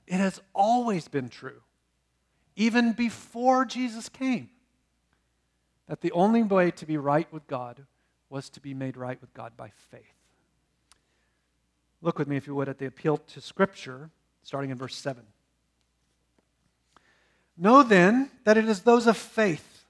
It 0.06 0.18
has 0.18 0.40
always 0.54 1.08
been 1.08 1.28
true, 1.28 1.62
even 2.54 2.92
before 2.92 3.64
Jesus 3.64 4.08
came, 4.08 4.50
that 5.88 6.00
the 6.00 6.12
only 6.12 6.44
way 6.44 6.70
to 6.70 6.86
be 6.86 6.96
right 6.96 7.26
with 7.32 7.44
God 7.48 7.86
was 8.30 8.48
to 8.50 8.60
be 8.60 8.72
made 8.72 8.96
right 8.96 9.20
with 9.20 9.34
God 9.34 9.56
by 9.56 9.72
faith. 9.90 10.14
Look 12.00 12.20
with 12.20 12.28
me, 12.28 12.36
if 12.36 12.46
you 12.46 12.54
would, 12.54 12.68
at 12.68 12.78
the 12.78 12.86
appeal 12.86 13.16
to 13.16 13.40
Scripture, 13.40 14.10
starting 14.44 14.70
in 14.70 14.76
verse 14.76 14.94
7. 14.94 15.24
Know 17.56 17.82
then 17.82 18.30
that 18.44 18.56
it 18.56 18.68
is 18.68 18.82
those 18.82 19.08
of 19.08 19.16
faith 19.16 19.86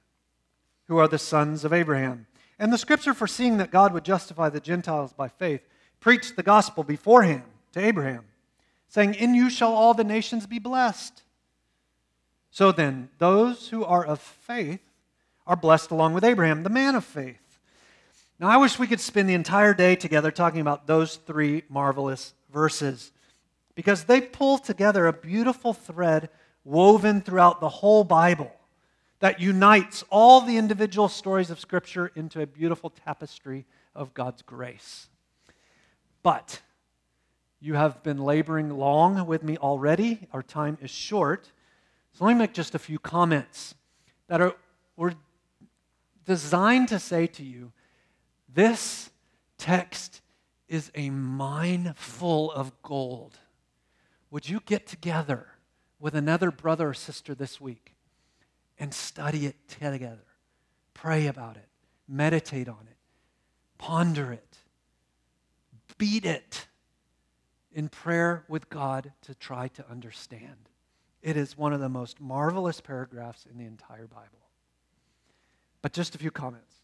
who 0.87 0.97
are 0.97 1.09
the 1.09 1.19
sons 1.19 1.67
of 1.67 1.75
Abraham. 1.75 2.25
And 2.59 2.73
the 2.73 2.79
Scripture, 2.79 3.15
foreseeing 3.15 3.59
that 3.59 3.71
God 3.71 3.93
would 3.93 4.05
justify 4.05 4.49
the 4.49 4.61
Gentiles 4.61 5.13
by 5.13 5.29
faith, 5.29 5.61
preached 6.01 6.37
the 6.37 6.43
gospel 6.43 6.83
beforehand 6.83 7.45
to 7.73 7.81
Abraham, 7.81 8.25
saying, 8.89 9.15
In 9.15 9.35
you 9.35 9.49
shall 9.49 9.73
all 9.73 9.95
the 9.95 10.05
nations 10.05 10.47
be 10.47 10.59
blessed. 10.59 11.23
So 12.51 12.73
then, 12.73 13.11
those 13.19 13.69
who 13.69 13.85
are 13.85 14.05
of 14.05 14.21
faith 14.21 14.81
are 15.47 15.57
blessed 15.57 15.91
along 15.91 16.15
with 16.15 16.25
Abraham, 16.25 16.63
the 16.63 16.71
man 16.71 16.95
of 16.95 17.05
faith. 17.05 17.61
Now, 18.41 18.49
I 18.49 18.57
wish 18.57 18.79
we 18.79 18.87
could 18.87 19.01
spend 19.01 19.29
the 19.29 19.35
entire 19.35 19.75
day 19.75 19.97
together 19.97 20.31
talking 20.31 20.61
about 20.61 20.87
those 20.87 21.17
three 21.17 21.63
marvelous 21.69 22.35
verses 22.53 23.13
because 23.75 24.05
they 24.05 24.21
pull 24.21 24.59
together 24.59 25.07
a 25.07 25.13
beautiful 25.13 25.73
thread 25.73 26.31
woven 26.65 27.21
throughout 27.21 27.61
the 27.61 27.69
whole 27.69 28.05
Bible 28.05 28.53
that 29.21 29.41
unites 29.41 30.05
all 30.11 30.41
the 30.41 30.57
individual 30.57 31.09
stories 31.09 31.51
of 31.51 31.59
Scripture 31.59 32.13
into 32.15 32.41
a 32.41 32.47
beautiful 32.47 32.91
tapestry 32.91 33.67
of 33.95 34.15
God's 34.15 34.43
grace. 34.43 35.09
But 36.23 36.61
you 37.61 37.75
have 37.75 38.03
been 38.03 38.19
laboring 38.19 38.71
long 38.71 39.27
with 39.27 39.43
me 39.43 39.57
already. 39.57 40.29
Our 40.33 40.43
time 40.43 40.79
is 40.81 40.91
short. 40.91 41.51
So 42.13 42.25
let 42.25 42.35
me 42.35 42.39
make 42.39 42.53
just 42.55 42.75
a 42.75 42.79
few 42.79 42.99
comments 42.99 43.75
that 44.29 44.41
are 44.41 44.55
were 44.97 45.15
designed 46.25 46.89
to 46.89 46.99
say 46.99 47.27
to 47.27 47.43
you 47.43 47.73
this 48.53 49.11
text 49.57 50.21
is 50.69 50.91
a 50.95 51.11
mine 51.11 51.95
full 51.97 52.53
of 52.53 52.83
gold. 52.83 53.39
Would 54.31 54.49
you 54.49 54.61
get 54.67 54.87
together 54.87 55.47
with 55.99 56.15
another 56.15 56.51
brother 56.51 56.91
or 56.91 56.95
sister 56.95 57.35
this 57.35 57.61
week 57.61 57.95
and 58.79 58.93
study 58.93 59.47
it 59.47 59.57
together? 59.69 60.25
Pray 60.95 61.27
about 61.27 61.57
it, 61.57 61.69
meditate 62.09 62.69
on 62.69 62.87
it, 62.91 62.97
ponder 63.79 64.33
it, 64.33 64.59
beat 65.97 66.25
it 66.25 66.67
in 67.73 67.89
prayer 67.89 68.45
with 68.49 68.69
God 68.71 69.13
to 69.23 69.35
try 69.35 69.69
to 69.69 69.89
understand. 69.91 70.69
It 71.23 71.37
is 71.37 71.59
one 71.59 71.73
of 71.73 71.81
the 71.81 71.89
most 71.89 72.21
marvelous 72.21 72.81
paragraphs 72.81 73.47
in 73.51 73.59
the 73.59 73.65
entire 73.65 74.07
Bible. 74.07 74.49
But 75.83 75.93
just 75.93 76.15
a 76.15 76.19
few 76.19 76.31
comments. 76.31 76.75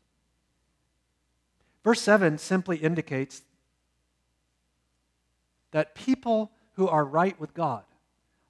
Verse 1.83 2.01
7 2.01 2.39
simply 2.39 2.79
indicates 2.79 3.43
that 5.73 5.95
people 5.95 6.53
who 6.75 6.89
are 6.89 7.05
right 7.05 7.39
with 7.39 7.55
God 7.55 7.85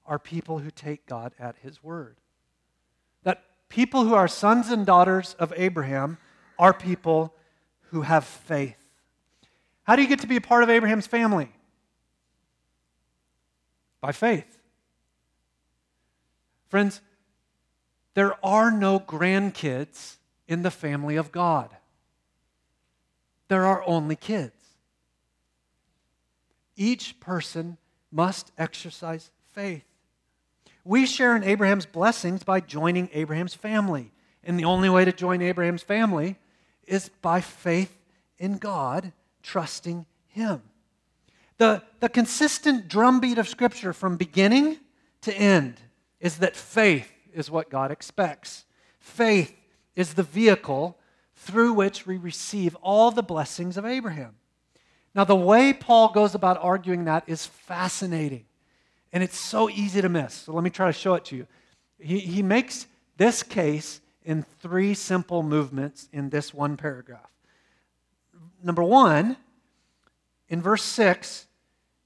are 0.05 0.19
people 0.19 0.59
who 0.59 0.69
take 0.69 1.05
God 1.05 1.33
at 1.39 1.55
his 1.61 1.83
word. 1.83 2.17
People 3.69 4.03
who 4.05 4.13
are 4.13 4.27
sons 4.27 4.69
and 4.69 4.85
daughters 4.85 5.35
of 5.39 5.53
Abraham 5.55 6.17
are 6.57 6.73
people 6.73 7.33
who 7.91 8.01
have 8.01 8.23
faith. 8.23 8.77
How 9.83 9.95
do 9.95 10.01
you 10.01 10.07
get 10.07 10.19
to 10.19 10.27
be 10.27 10.37
a 10.37 10.41
part 10.41 10.63
of 10.63 10.69
Abraham's 10.69 11.07
family? 11.07 11.51
By 14.01 14.11
faith. 14.11 14.57
Friends, 16.69 17.01
there 18.13 18.33
are 18.45 18.71
no 18.71 18.99
grandkids 18.99 20.17
in 20.47 20.61
the 20.61 20.71
family 20.71 21.15
of 21.15 21.31
God 21.31 21.75
there 23.47 23.65
are 23.65 23.83
only 23.85 24.15
kids. 24.15 24.53
Each 26.75 27.19
person 27.19 27.77
must 28.11 28.51
exercise 28.57 29.31
faith. 29.51 29.85
We 30.85 31.07
share 31.07 31.35
in 31.35 31.43
Abraham's 31.43 31.87
blessings 31.87 32.43
by 32.43 32.59
joining 32.61 33.09
Abraham's 33.11 33.55
family. 33.55 34.11
And 34.43 34.59
the 34.59 34.65
only 34.65 34.89
way 34.89 35.03
to 35.03 35.11
join 35.11 35.41
Abraham's 35.41 35.81
family 35.81 36.37
is 36.85 37.09
by 37.21 37.41
faith 37.41 37.97
in 38.37 38.57
God, 38.59 39.11
trusting 39.41 40.05
Him. 40.27 40.61
The, 41.57 41.81
the 41.99 42.09
consistent 42.09 42.87
drumbeat 42.87 43.39
of 43.39 43.49
Scripture 43.49 43.93
from 43.93 44.15
beginning 44.15 44.77
to 45.21 45.33
end 45.33 45.81
is 46.19 46.37
that 46.37 46.55
faith 46.55 47.11
is 47.33 47.49
what 47.49 47.69
God 47.69 47.91
expects. 47.91 48.65
Faith 48.99 49.55
is 49.95 50.13
the 50.13 50.23
vehicle 50.23 50.99
through 51.35 51.73
which 51.73 52.05
we 52.05 52.17
receive 52.17 52.75
all 52.75 53.09
the 53.09 53.23
blessings 53.23 53.77
of 53.77 53.85
Abraham. 53.85 54.35
Now, 55.15 55.23
the 55.23 55.35
way 55.35 55.73
Paul 55.73 56.11
goes 56.11 56.35
about 56.35 56.57
arguing 56.61 57.05
that 57.05 57.23
is 57.27 57.45
fascinating, 57.45 58.45
and 59.15 59.23
it's 59.23 59.37
so 59.37 59.69
easy 59.69 60.01
to 60.01 60.09
miss. 60.09 60.33
So, 60.33 60.51
let 60.51 60.61
me 60.61 60.69
try 60.69 60.87
to 60.87 60.93
show 60.93 61.13
it 61.13 61.23
to 61.25 61.37
you. 61.37 61.47
He, 61.97 62.19
he 62.19 62.43
makes 62.43 62.85
this 63.15 63.43
case 63.43 64.01
in 64.25 64.43
three 64.61 64.93
simple 64.93 65.41
movements 65.41 66.09
in 66.11 66.29
this 66.29 66.53
one 66.53 66.75
paragraph. 66.75 67.29
Number 68.61 68.83
one, 68.83 69.37
in 70.49 70.61
verse 70.61 70.83
6, 70.83 71.47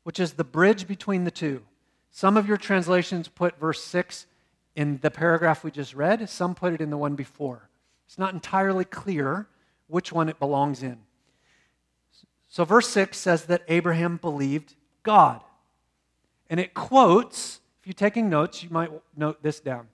which 0.04 0.20
is 0.20 0.34
the 0.34 0.44
bridge 0.44 0.88
between 0.88 1.24
the 1.24 1.32
two. 1.32 1.64
Some 2.12 2.38
of 2.38 2.48
your 2.48 2.58
translations 2.58 3.28
put 3.28 3.60
verse 3.60 3.84
6 3.84 4.28
in 4.76 5.00
the 5.02 5.10
paragraph 5.10 5.64
we 5.64 5.72
just 5.72 5.96
read, 5.96 6.30
some 6.30 6.54
put 6.54 6.74
it 6.74 6.82
in 6.82 6.92
the 6.92 6.98
one 6.98 7.16
before. 7.16 7.70
It's 8.06 8.20
not 8.20 8.36
entirely 8.36 8.86
clear 8.86 9.48
which 9.88 10.12
one 10.12 10.30
it 10.30 10.38
belongs 10.38 10.84
in. 10.84 11.00
So, 12.50 12.66
verse 12.66 12.88
6 12.90 13.18
says 13.18 13.46
that 13.46 13.64
Abraham 13.68 14.18
believed 14.18 14.76
God. 15.02 15.42
And 16.50 16.60
it 16.60 16.74
quotes, 16.74 17.62
if 17.80 17.88
you're 17.88 17.94
taking 17.94 18.30
notes, 18.30 18.64
you 18.64 18.70
might 18.70 18.92
note 19.16 19.44
this 19.44 19.60
down. 19.60 19.88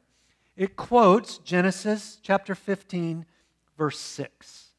It 0.55 0.75
quotes 0.75 1.37
Genesis 1.39 2.17
chapter 2.21 2.55
15, 2.55 3.25
verse 3.77 3.99
6. 3.99 4.69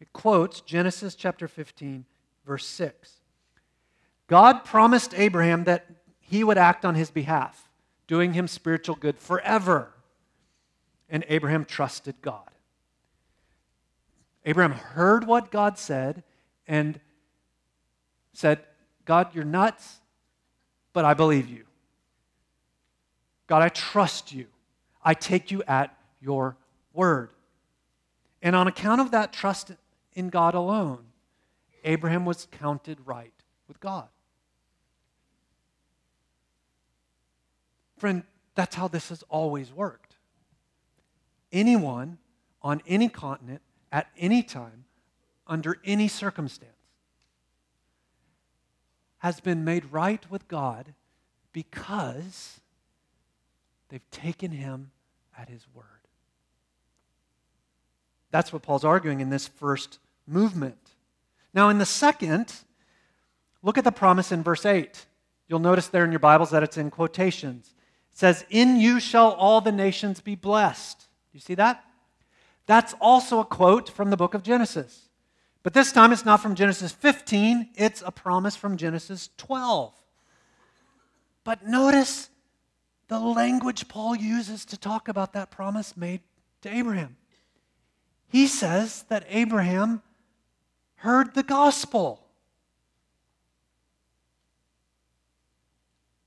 It 0.00 0.12
quotes 0.12 0.60
Genesis 0.62 1.14
chapter 1.14 1.46
15, 1.46 2.06
verse 2.46 2.66
6. 2.66 3.20
God 4.26 4.64
promised 4.64 5.12
Abraham 5.14 5.64
that 5.64 5.86
he 6.20 6.42
would 6.42 6.58
act 6.58 6.84
on 6.84 6.94
his 6.94 7.10
behalf, 7.10 7.68
doing 8.06 8.32
him 8.32 8.48
spiritual 8.48 8.96
good 8.96 9.18
forever. 9.18 9.90
And 11.10 11.24
Abraham 11.28 11.66
trusted 11.66 12.16
God. 12.22 12.50
Abraham 14.46 14.72
heard 14.72 15.26
what 15.26 15.50
God 15.50 15.78
said 15.78 16.22
and 16.66 16.98
said, 18.32 18.60
God, 19.04 19.34
you're 19.34 19.44
nuts, 19.44 20.00
but 20.94 21.04
I 21.04 21.12
believe 21.12 21.50
you. 21.50 21.64
God, 23.46 23.60
I 23.60 23.68
trust 23.68 24.32
you. 24.32 24.46
I 25.04 25.12
take 25.12 25.50
you 25.50 25.62
at 25.68 25.94
your 26.22 26.56
word. 26.94 27.30
And 28.40 28.56
on 28.56 28.66
account 28.66 29.02
of 29.02 29.10
that 29.10 29.34
trust 29.34 29.72
in 30.14 30.30
God 30.30 30.54
alone, 30.54 31.04
Abraham 31.84 32.24
was 32.24 32.48
counted 32.50 32.98
right 33.04 33.34
with 33.68 33.80
God. 33.80 34.08
Friend, 37.98 38.22
that's 38.54 38.76
how 38.76 38.88
this 38.88 39.10
has 39.10 39.22
always 39.28 39.72
worked. 39.72 40.16
Anyone 41.52 42.18
on 42.62 42.80
any 42.86 43.08
continent 43.08 43.60
at 43.92 44.08
any 44.16 44.42
time, 44.42 44.84
under 45.46 45.78
any 45.84 46.08
circumstance, 46.08 46.70
has 49.24 49.40
been 49.40 49.64
made 49.64 49.90
right 49.90 50.30
with 50.30 50.46
God 50.48 50.92
because 51.54 52.60
they've 53.88 54.10
taken 54.10 54.50
him 54.50 54.90
at 55.38 55.48
his 55.48 55.66
word. 55.72 55.86
That's 58.30 58.52
what 58.52 58.60
Paul's 58.60 58.84
arguing 58.84 59.20
in 59.20 59.30
this 59.30 59.48
first 59.48 59.98
movement. 60.26 60.90
Now, 61.54 61.70
in 61.70 61.78
the 61.78 61.86
second, 61.86 62.52
look 63.62 63.78
at 63.78 63.84
the 63.84 63.90
promise 63.90 64.30
in 64.30 64.42
verse 64.42 64.66
8. 64.66 65.06
You'll 65.48 65.58
notice 65.58 65.88
there 65.88 66.04
in 66.04 66.12
your 66.12 66.18
Bibles 66.18 66.50
that 66.50 66.62
it's 66.62 66.76
in 66.76 66.90
quotations. 66.90 67.72
It 68.12 68.18
says, 68.18 68.44
In 68.50 68.76
you 68.76 69.00
shall 69.00 69.30
all 69.30 69.62
the 69.62 69.72
nations 69.72 70.20
be 70.20 70.34
blessed. 70.34 70.98
Do 70.98 71.38
you 71.38 71.40
see 71.40 71.54
that? 71.54 71.82
That's 72.66 72.94
also 73.00 73.40
a 73.40 73.44
quote 73.46 73.88
from 73.88 74.10
the 74.10 74.18
book 74.18 74.34
of 74.34 74.42
Genesis. 74.42 75.03
But 75.64 75.72
this 75.72 75.92
time 75.92 76.12
it's 76.12 76.26
not 76.26 76.42
from 76.42 76.54
Genesis 76.54 76.92
15, 76.92 77.70
it's 77.74 78.02
a 78.04 78.12
promise 78.12 78.54
from 78.54 78.76
Genesis 78.76 79.30
12. 79.38 79.94
But 81.42 81.66
notice 81.66 82.28
the 83.08 83.18
language 83.18 83.88
Paul 83.88 84.14
uses 84.14 84.66
to 84.66 84.76
talk 84.76 85.08
about 85.08 85.32
that 85.32 85.50
promise 85.50 85.96
made 85.96 86.20
to 86.60 86.72
Abraham. 86.72 87.16
He 88.28 88.46
says 88.46 89.04
that 89.08 89.24
Abraham 89.28 90.02
heard 90.96 91.34
the 91.34 91.42
gospel. 91.42 92.20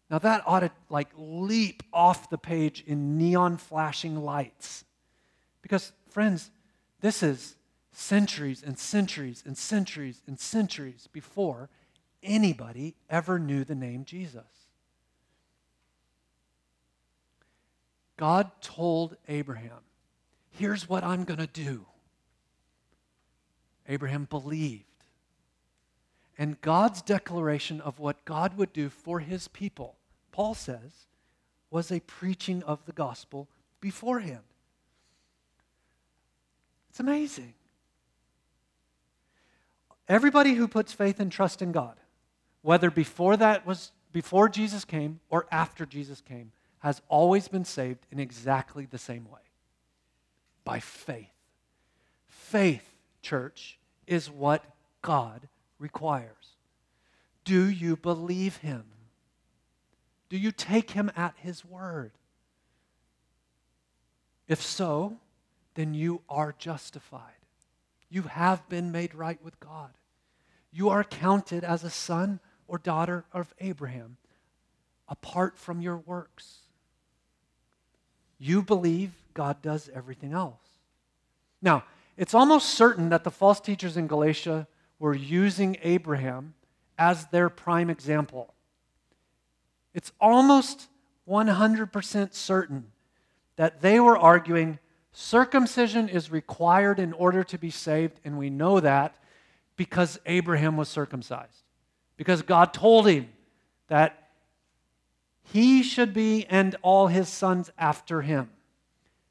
Now 0.09 0.17
that 0.17 0.41
ought 0.47 0.61
to 0.61 0.71
like 0.89 1.09
leap 1.15 1.83
off 1.93 2.31
the 2.31 2.37
page 2.39 2.83
in 2.87 3.19
neon 3.19 3.57
flashing 3.57 4.23
lights. 4.23 4.83
Because, 5.61 5.91
friends, 6.09 6.49
this 7.01 7.21
is 7.21 7.56
centuries 7.97 8.61
and 8.61 8.77
centuries 8.77 9.41
and 9.43 9.57
centuries 9.57 10.21
and 10.27 10.39
centuries 10.39 11.09
before 11.11 11.67
anybody 12.21 12.95
ever 13.09 13.39
knew 13.39 13.63
the 13.63 13.73
name 13.73 14.05
Jesus. 14.05 14.43
God 18.15 18.51
told 18.61 19.17
Abraham, 19.27 19.79
Here's 20.51 20.87
what 20.87 21.03
I'm 21.03 21.23
going 21.23 21.39
to 21.39 21.47
do. 21.47 21.85
Abraham 23.89 24.25
believed. 24.25 24.83
And 26.37 26.61
God's 26.61 27.01
declaration 27.01 27.81
of 27.81 27.97
what 27.99 28.25
God 28.25 28.57
would 28.57 28.73
do 28.73 28.89
for 28.89 29.21
his 29.21 29.47
people, 29.47 29.95
Paul 30.31 30.53
says, 30.53 31.07
was 31.71 31.91
a 31.91 31.99
preaching 32.01 32.61
of 32.63 32.85
the 32.85 32.91
gospel 32.91 33.47
beforehand. 33.81 34.43
It's 36.89 36.99
amazing. 36.99 37.55
Everybody 40.07 40.53
who 40.53 40.67
puts 40.67 40.93
faith 40.93 41.19
and 41.19 41.31
trust 41.31 41.61
in 41.61 41.71
God, 41.71 41.95
whether 42.61 42.89
before 42.89 43.37
that 43.37 43.65
was 43.65 43.91
before 44.13 44.49
Jesus 44.49 44.85
came 44.85 45.19
or 45.29 45.47
after 45.51 45.85
Jesus 45.85 46.21
came, 46.21 46.51
has 46.79 47.01
always 47.09 47.47
been 47.47 47.65
saved 47.65 48.05
in 48.11 48.19
exactly 48.19 48.85
the 48.85 48.97
same 48.97 49.25
way. 49.25 49.41
By 50.63 50.79
faith. 50.79 51.27
Faith, 52.25 52.95
church, 53.21 53.77
is 54.05 54.29
what 54.29 54.63
God 55.01 55.47
requires. 55.79 56.55
Do 57.43 57.69
you 57.69 57.95
believe 57.95 58.57
him? 58.57 58.85
Do 60.29 60.37
you 60.37 60.51
take 60.51 60.91
him 60.91 61.11
at 61.15 61.35
his 61.37 61.63
word? 61.63 62.11
If 64.47 64.61
so, 64.61 65.17
then 65.75 65.93
you 65.93 66.21
are 66.29 66.55
justified. 66.57 67.21
You 68.09 68.23
have 68.23 68.67
been 68.69 68.91
made 68.91 69.13
right 69.13 69.41
with 69.43 69.59
God. 69.59 69.91
You 70.71 70.89
are 70.89 71.03
counted 71.03 71.63
as 71.63 71.83
a 71.83 71.89
son 71.89 72.39
or 72.67 72.77
daughter 72.77 73.25
of 73.31 73.53
Abraham 73.59 74.17
apart 75.07 75.57
from 75.57 75.81
your 75.81 75.97
works. 75.97 76.59
You 78.37 78.61
believe 78.61 79.11
God 79.33 79.61
does 79.61 79.89
everything 79.93 80.33
else. 80.33 80.61
Now, 81.61 81.83
it's 82.17 82.33
almost 82.33 82.69
certain 82.69 83.09
that 83.09 83.23
the 83.23 83.31
false 83.31 83.59
teachers 83.59 83.97
in 83.97 84.07
Galatia 84.07 84.67
were 84.99 85.15
using 85.15 85.77
Abraham 85.81 86.53
as 86.97 87.27
their 87.27 87.49
prime 87.49 87.89
example. 87.89 88.53
It's 89.93 90.11
almost 90.19 90.87
100% 91.27 92.33
certain 92.33 92.91
that 93.55 93.81
they 93.81 93.99
were 93.99 94.17
arguing 94.17 94.79
circumcision 95.11 96.09
is 96.09 96.31
required 96.31 96.99
in 96.99 97.13
order 97.13 97.43
to 97.43 97.57
be 97.57 97.71
saved, 97.71 98.19
and 98.23 98.37
we 98.37 98.49
know 98.49 98.79
that 98.79 99.15
because 99.77 100.19
Abraham 100.25 100.75
was 100.75 100.89
circumcised. 100.89 101.63
Because 102.17 102.41
God 102.41 102.73
told 102.73 103.07
him 103.07 103.29
that 103.87 104.29
he 105.43 105.81
should 105.83 106.13
be 106.13 106.45
and 106.49 106.75
all 106.81 107.07
his 107.07 107.29
sons 107.29 107.71
after 107.77 108.21
him. 108.21 108.49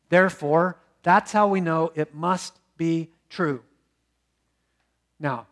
Therefore, 0.08 0.78
that's 1.02 1.32
how 1.32 1.48
we 1.48 1.60
know 1.60 1.92
it 1.94 2.14
must 2.14 2.58
be 2.76 3.10
true. 3.28 3.62
Now, 5.18 5.46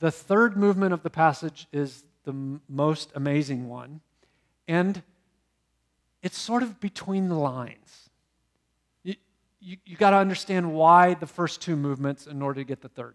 the 0.00 0.10
third 0.10 0.56
movement 0.56 0.92
of 0.92 1.02
the 1.02 1.10
passage 1.10 1.68
is 1.72 2.04
the 2.24 2.32
m- 2.32 2.60
most 2.68 3.12
amazing 3.14 3.68
one, 3.68 4.00
and 4.66 5.02
it's 6.22 6.38
sort 6.38 6.62
of 6.62 6.80
between 6.80 7.28
the 7.28 7.34
lines. 7.34 8.10
You, 9.02 9.14
you, 9.60 9.76
you 9.84 9.96
got 9.96 10.10
to 10.10 10.16
understand 10.16 10.72
why 10.72 11.14
the 11.14 11.26
first 11.26 11.60
two 11.62 11.76
movements 11.76 12.26
in 12.26 12.42
order 12.42 12.60
to 12.60 12.64
get 12.64 12.80
the 12.80 12.88
third. 12.88 13.14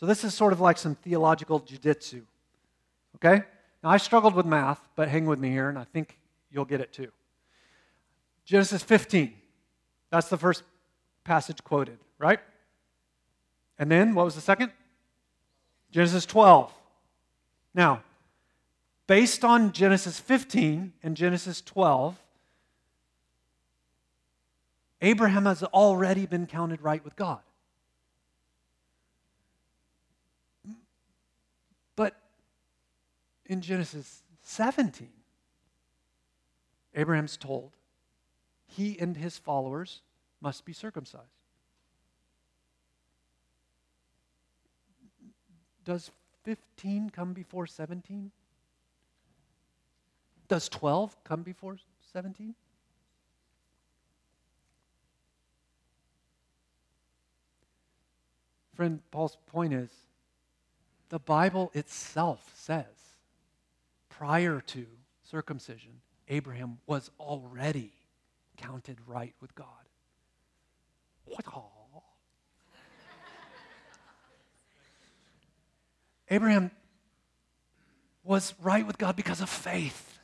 So, 0.00 0.06
this 0.06 0.24
is 0.24 0.32
sort 0.32 0.54
of 0.54 0.60
like 0.62 0.78
some 0.78 0.94
theological 0.94 1.60
jujitsu. 1.60 2.22
Okay? 3.16 3.44
Now, 3.84 3.90
I 3.90 3.98
struggled 3.98 4.34
with 4.34 4.46
math, 4.46 4.80
but 4.96 5.08
hang 5.08 5.26
with 5.26 5.38
me 5.38 5.50
here, 5.50 5.68
and 5.68 5.78
I 5.78 5.84
think 5.84 6.18
you'll 6.50 6.64
get 6.64 6.80
it 6.80 6.90
too. 6.90 7.12
Genesis 8.46 8.82
15. 8.82 9.34
That's 10.08 10.30
the 10.30 10.38
first 10.38 10.62
passage 11.22 11.62
quoted, 11.62 11.98
right? 12.18 12.40
And 13.78 13.90
then, 13.90 14.14
what 14.14 14.24
was 14.24 14.34
the 14.34 14.40
second? 14.40 14.72
Genesis 15.90 16.24
12. 16.24 16.72
Now, 17.74 18.02
based 19.06 19.44
on 19.44 19.72
Genesis 19.72 20.18
15 20.18 20.94
and 21.02 21.16
Genesis 21.16 21.60
12, 21.60 22.16
Abraham 25.02 25.44
has 25.44 25.62
already 25.62 26.26
been 26.26 26.46
counted 26.46 26.82
right 26.82 27.04
with 27.04 27.16
God. 27.16 27.40
But 31.96 32.16
in 33.50 33.60
Genesis 33.60 34.22
17, 34.42 35.08
Abraham's 36.94 37.36
told 37.36 37.72
he 38.68 38.96
and 39.00 39.16
his 39.16 39.38
followers 39.38 40.02
must 40.40 40.64
be 40.64 40.72
circumcised. 40.72 41.26
Does 45.84 46.12
15 46.44 47.10
come 47.10 47.32
before 47.32 47.66
17? 47.66 48.30
Does 50.46 50.68
12 50.68 51.24
come 51.24 51.42
before 51.42 51.76
17? 52.12 52.54
Friend, 58.76 59.00
Paul's 59.10 59.36
point 59.48 59.72
is 59.72 59.90
the 61.08 61.18
Bible 61.18 61.72
itself 61.74 62.52
says 62.54 62.99
prior 64.20 64.60
to 64.60 64.84
circumcision, 65.22 65.92
Abraham 66.28 66.76
was 66.86 67.10
already 67.18 67.90
counted 68.58 68.98
right 69.06 69.32
with 69.40 69.54
God. 69.54 69.66
Abraham 76.28 76.70
was 78.22 78.52
right 78.60 78.86
with 78.86 78.98
God 78.98 79.16
because 79.16 79.40
of 79.40 79.48
faith, 79.48 80.18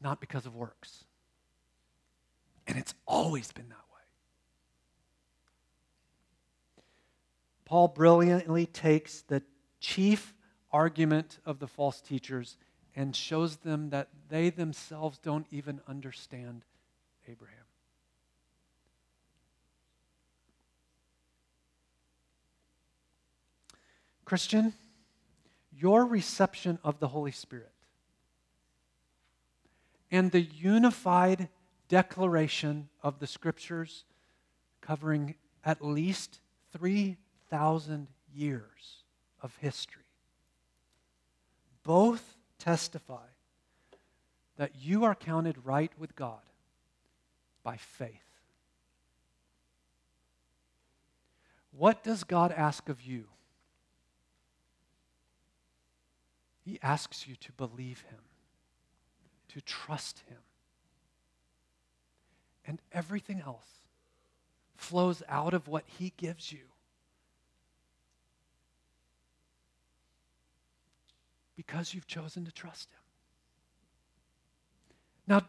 not 0.00 0.20
because 0.20 0.44
of 0.44 0.56
works. 0.56 1.04
And 2.66 2.76
it's 2.76 2.94
always 3.06 3.52
been 3.52 3.68
that 3.68 3.76
way. 3.76 4.02
Paul 7.64 7.86
brilliantly 7.86 8.66
takes 8.66 9.22
the 9.22 9.44
chief 9.78 10.34
argument 10.72 11.38
of 11.46 11.60
the 11.60 11.68
false 11.68 12.00
teachers 12.00 12.56
and 13.00 13.16
shows 13.16 13.56
them 13.56 13.88
that 13.88 14.08
they 14.28 14.50
themselves 14.50 15.16
don't 15.16 15.46
even 15.50 15.80
understand 15.88 16.66
Abraham. 17.26 17.56
Christian, 24.26 24.74
your 25.74 26.04
reception 26.04 26.78
of 26.84 27.00
the 27.00 27.08
Holy 27.08 27.30
Spirit 27.30 27.72
and 30.10 30.30
the 30.30 30.42
unified 30.42 31.48
declaration 31.88 32.90
of 33.02 33.18
the 33.18 33.26
Scriptures 33.26 34.04
covering 34.82 35.36
at 35.64 35.80
least 35.80 36.40
3,000 36.76 38.08
years 38.34 39.04
of 39.40 39.56
history 39.56 40.02
both 41.82 42.36
testify 42.60 43.26
that 44.56 44.72
you 44.80 45.04
are 45.04 45.14
counted 45.14 45.56
right 45.64 45.90
with 45.98 46.14
God 46.14 46.38
by 47.64 47.76
faith. 47.76 48.10
What 51.76 52.04
does 52.04 52.24
God 52.24 52.52
ask 52.52 52.88
of 52.88 53.00
you? 53.00 53.24
He 56.64 56.78
asks 56.82 57.26
you 57.26 57.36
to 57.36 57.52
believe 57.52 58.02
Him, 58.10 58.20
to 59.48 59.60
trust 59.60 60.22
Him. 60.28 60.38
And 62.66 62.80
everything 62.92 63.42
else 63.44 63.66
flows 64.76 65.22
out 65.28 65.54
of 65.54 65.68
what 65.68 65.84
He 65.86 66.12
gives 66.16 66.52
you. 66.52 66.69
Because 71.66 71.92
you've 71.92 72.06
chosen 72.06 72.46
to 72.46 72.52
trust 72.52 72.88
Him. 72.90 73.00
Now, 75.26 75.46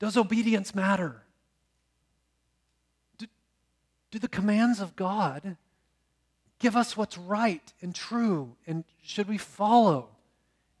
does 0.00 0.16
obedience 0.16 0.74
matter? 0.74 1.22
Do, 3.18 3.26
Do 4.10 4.18
the 4.18 4.26
commands 4.26 4.80
of 4.80 4.96
God 4.96 5.56
give 6.58 6.74
us 6.74 6.96
what's 6.96 7.16
right 7.16 7.72
and 7.80 7.94
true? 7.94 8.56
And 8.66 8.82
should 9.04 9.28
we 9.28 9.38
follow 9.38 10.08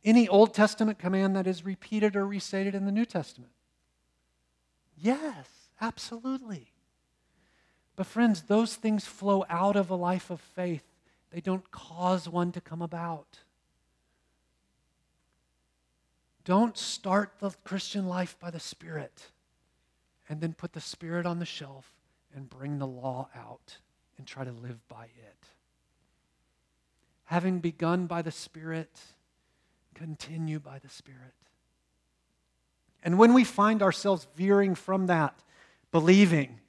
any 0.04 0.26
Old 0.26 0.52
Testament 0.52 0.98
command 0.98 1.36
that 1.36 1.46
is 1.46 1.64
repeated 1.64 2.16
or 2.16 2.26
restated 2.26 2.74
in 2.74 2.86
the 2.86 2.92
New 2.92 3.06
Testament? 3.06 3.52
Yes, 4.96 5.46
absolutely. 5.80 6.72
But, 7.94 8.08
friends, 8.08 8.42
those 8.42 8.74
things 8.74 9.04
flow 9.04 9.44
out 9.48 9.76
of 9.76 9.90
a 9.90 9.94
life 9.94 10.28
of 10.28 10.40
faith, 10.40 10.82
they 11.30 11.40
don't 11.40 11.70
cause 11.70 12.28
one 12.28 12.50
to 12.50 12.60
come 12.60 12.82
about. 12.82 13.38
Don't 16.44 16.76
start 16.76 17.32
the 17.38 17.50
Christian 17.64 18.06
life 18.06 18.36
by 18.38 18.50
the 18.50 18.60
Spirit 18.60 19.30
and 20.28 20.40
then 20.40 20.52
put 20.52 20.72
the 20.72 20.80
Spirit 20.80 21.26
on 21.26 21.38
the 21.38 21.46
shelf 21.46 21.92
and 22.34 22.50
bring 22.50 22.78
the 22.78 22.86
law 22.86 23.28
out 23.34 23.78
and 24.18 24.26
try 24.26 24.44
to 24.44 24.52
live 24.52 24.86
by 24.88 25.04
it. 25.04 25.48
Having 27.24 27.60
begun 27.60 28.06
by 28.06 28.20
the 28.20 28.30
Spirit, 28.30 29.00
continue 29.94 30.58
by 30.58 30.78
the 30.78 30.88
Spirit. 30.88 31.34
And 33.02 33.18
when 33.18 33.32
we 33.32 33.44
find 33.44 33.82
ourselves 33.82 34.26
veering 34.36 34.74
from 34.74 35.06
that, 35.06 35.42
believing 35.92 36.60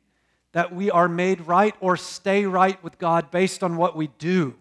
that 0.53 0.73
we 0.73 0.89
are 0.89 1.09
made 1.09 1.41
right 1.41 1.75
or 1.81 1.97
stay 1.97 2.45
right 2.45 2.81
with 2.81 2.97
God 2.97 3.29
based 3.31 3.63
on 3.63 3.75
what 3.75 3.95
we 3.97 4.07
do, 4.19 4.55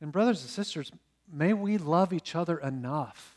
then, 0.00 0.10
brothers 0.10 0.40
and 0.40 0.48
sisters, 0.48 0.90
may 1.32 1.52
we 1.52 1.78
love 1.78 2.12
each 2.12 2.34
other 2.34 2.58
enough 2.58 3.36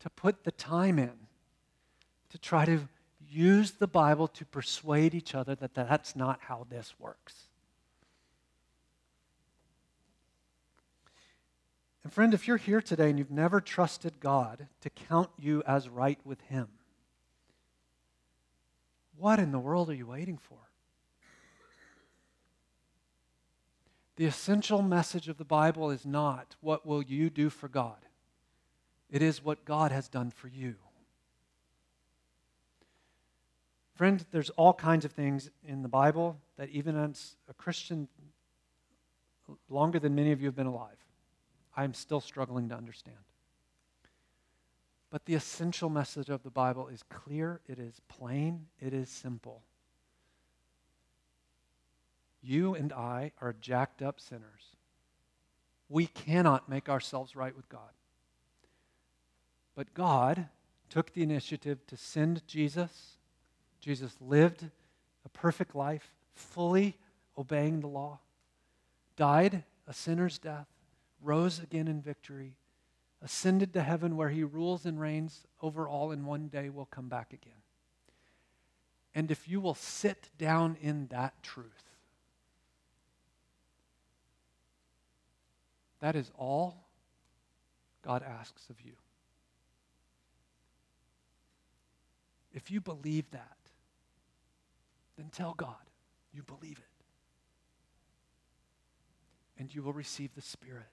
to 0.00 0.10
put 0.10 0.44
the 0.44 0.52
time 0.52 0.98
in 0.98 1.12
to 2.30 2.38
try 2.38 2.64
to 2.64 2.88
use 3.30 3.72
the 3.72 3.86
Bible 3.86 4.28
to 4.28 4.44
persuade 4.44 5.14
each 5.14 5.34
other 5.34 5.54
that 5.54 5.74
that's 5.74 6.14
not 6.14 6.40
how 6.42 6.66
this 6.68 6.94
works. 6.98 7.34
And, 12.02 12.12
friend, 12.12 12.34
if 12.34 12.46
you're 12.46 12.58
here 12.58 12.82
today 12.82 13.08
and 13.08 13.18
you've 13.18 13.30
never 13.30 13.60
trusted 13.60 14.20
God 14.20 14.68
to 14.82 14.90
count 14.90 15.30
you 15.38 15.62
as 15.66 15.88
right 15.88 16.18
with 16.24 16.40
Him, 16.42 16.68
what 19.16 19.38
in 19.38 19.52
the 19.52 19.58
world 19.58 19.88
are 19.88 19.94
you 19.94 20.06
waiting 20.06 20.36
for? 20.36 20.58
The 24.16 24.26
essential 24.26 24.80
message 24.80 25.28
of 25.28 25.38
the 25.38 25.44
Bible 25.44 25.90
is 25.90 26.06
not 26.06 26.54
what 26.60 26.86
will 26.86 27.02
you 27.02 27.30
do 27.30 27.50
for 27.50 27.68
God. 27.68 27.96
It 29.10 29.22
is 29.22 29.44
what 29.44 29.64
God 29.64 29.90
has 29.90 30.08
done 30.08 30.30
for 30.30 30.48
you. 30.48 30.76
Friend, 33.96 34.24
there's 34.30 34.50
all 34.50 34.72
kinds 34.72 35.04
of 35.04 35.12
things 35.12 35.50
in 35.66 35.82
the 35.82 35.88
Bible 35.88 36.38
that 36.56 36.68
even 36.70 36.96
as 36.96 37.36
a 37.48 37.54
Christian 37.54 38.08
longer 39.68 39.98
than 39.98 40.14
many 40.14 40.32
of 40.32 40.40
you 40.40 40.46
have 40.46 40.56
been 40.56 40.66
alive, 40.66 40.96
I'm 41.76 41.94
still 41.94 42.20
struggling 42.20 42.68
to 42.70 42.76
understand. 42.76 43.18
But 45.10 45.26
the 45.26 45.34
essential 45.34 45.90
message 45.90 46.28
of 46.28 46.42
the 46.42 46.50
Bible 46.50 46.88
is 46.88 47.04
clear, 47.04 47.60
it 47.68 47.78
is 47.78 48.00
plain, 48.08 48.66
it 48.80 48.92
is 48.92 49.08
simple. 49.08 49.62
You 52.44 52.74
and 52.74 52.92
I 52.92 53.32
are 53.40 53.54
jacked 53.58 54.02
up 54.02 54.20
sinners. 54.20 54.76
We 55.88 56.06
cannot 56.06 56.68
make 56.68 56.88
ourselves 56.88 57.34
right 57.34 57.56
with 57.56 57.68
God. 57.68 57.90
But 59.74 59.94
God 59.94 60.48
took 60.90 61.12
the 61.12 61.22
initiative 61.22 61.86
to 61.86 61.96
send 61.96 62.46
Jesus. 62.46 63.16
Jesus 63.80 64.14
lived 64.20 64.70
a 65.24 65.28
perfect 65.30 65.74
life, 65.74 66.12
fully 66.34 66.98
obeying 67.38 67.80
the 67.80 67.88
law, 67.88 68.20
died 69.16 69.64
a 69.88 69.94
sinner's 69.94 70.38
death, 70.38 70.68
rose 71.22 71.58
again 71.58 71.88
in 71.88 72.02
victory, 72.02 72.56
ascended 73.22 73.72
to 73.72 73.82
heaven 73.82 74.16
where 74.16 74.28
he 74.28 74.44
rules 74.44 74.84
and 74.84 75.00
reigns 75.00 75.46
over 75.62 75.88
all, 75.88 76.12
and 76.12 76.26
one 76.26 76.48
day 76.48 76.68
will 76.68 76.86
come 76.86 77.08
back 77.08 77.32
again. 77.32 77.52
And 79.14 79.30
if 79.30 79.48
you 79.48 79.60
will 79.60 79.74
sit 79.74 80.28
down 80.38 80.76
in 80.82 81.06
that 81.08 81.42
truth, 81.42 81.83
That 86.04 86.16
is 86.16 86.30
all 86.36 86.84
God 88.02 88.22
asks 88.22 88.68
of 88.68 88.78
you. 88.82 88.92
If 92.52 92.70
you 92.70 92.82
believe 92.82 93.30
that, 93.30 93.56
then 95.16 95.30
tell 95.32 95.54
God 95.54 95.88
you 96.30 96.42
believe 96.42 96.76
it. 96.76 97.04
And 99.58 99.74
you 99.74 99.82
will 99.82 99.94
receive 99.94 100.34
the 100.34 100.42
Spirit. 100.42 100.84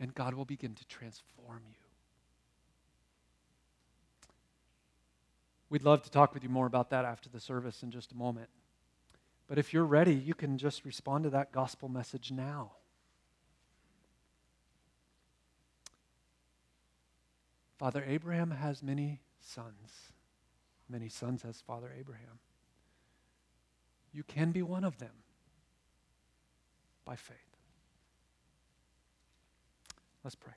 And 0.00 0.14
God 0.14 0.32
will 0.32 0.46
begin 0.46 0.74
to 0.74 0.86
transform 0.86 1.60
you. 1.68 1.84
We'd 5.68 5.82
love 5.82 6.00
to 6.04 6.10
talk 6.10 6.32
with 6.32 6.42
you 6.42 6.48
more 6.48 6.64
about 6.64 6.88
that 6.88 7.04
after 7.04 7.28
the 7.28 7.40
service 7.40 7.82
in 7.82 7.90
just 7.90 8.12
a 8.12 8.16
moment. 8.16 8.48
But 9.50 9.58
if 9.58 9.72
you're 9.74 9.84
ready, 9.84 10.14
you 10.14 10.32
can 10.32 10.58
just 10.58 10.84
respond 10.84 11.24
to 11.24 11.30
that 11.30 11.50
gospel 11.50 11.88
message 11.88 12.30
now. 12.30 12.70
Father 17.76 18.04
Abraham 18.06 18.52
has 18.52 18.80
many 18.80 19.22
sons. 19.40 20.12
Many 20.88 21.08
sons 21.08 21.42
has 21.42 21.60
Father 21.60 21.90
Abraham. 21.98 22.38
You 24.12 24.22
can 24.22 24.52
be 24.52 24.62
one 24.62 24.84
of 24.84 24.98
them 24.98 25.24
by 27.04 27.16
faith. 27.16 27.36
Let's 30.22 30.36
pray. 30.36 30.54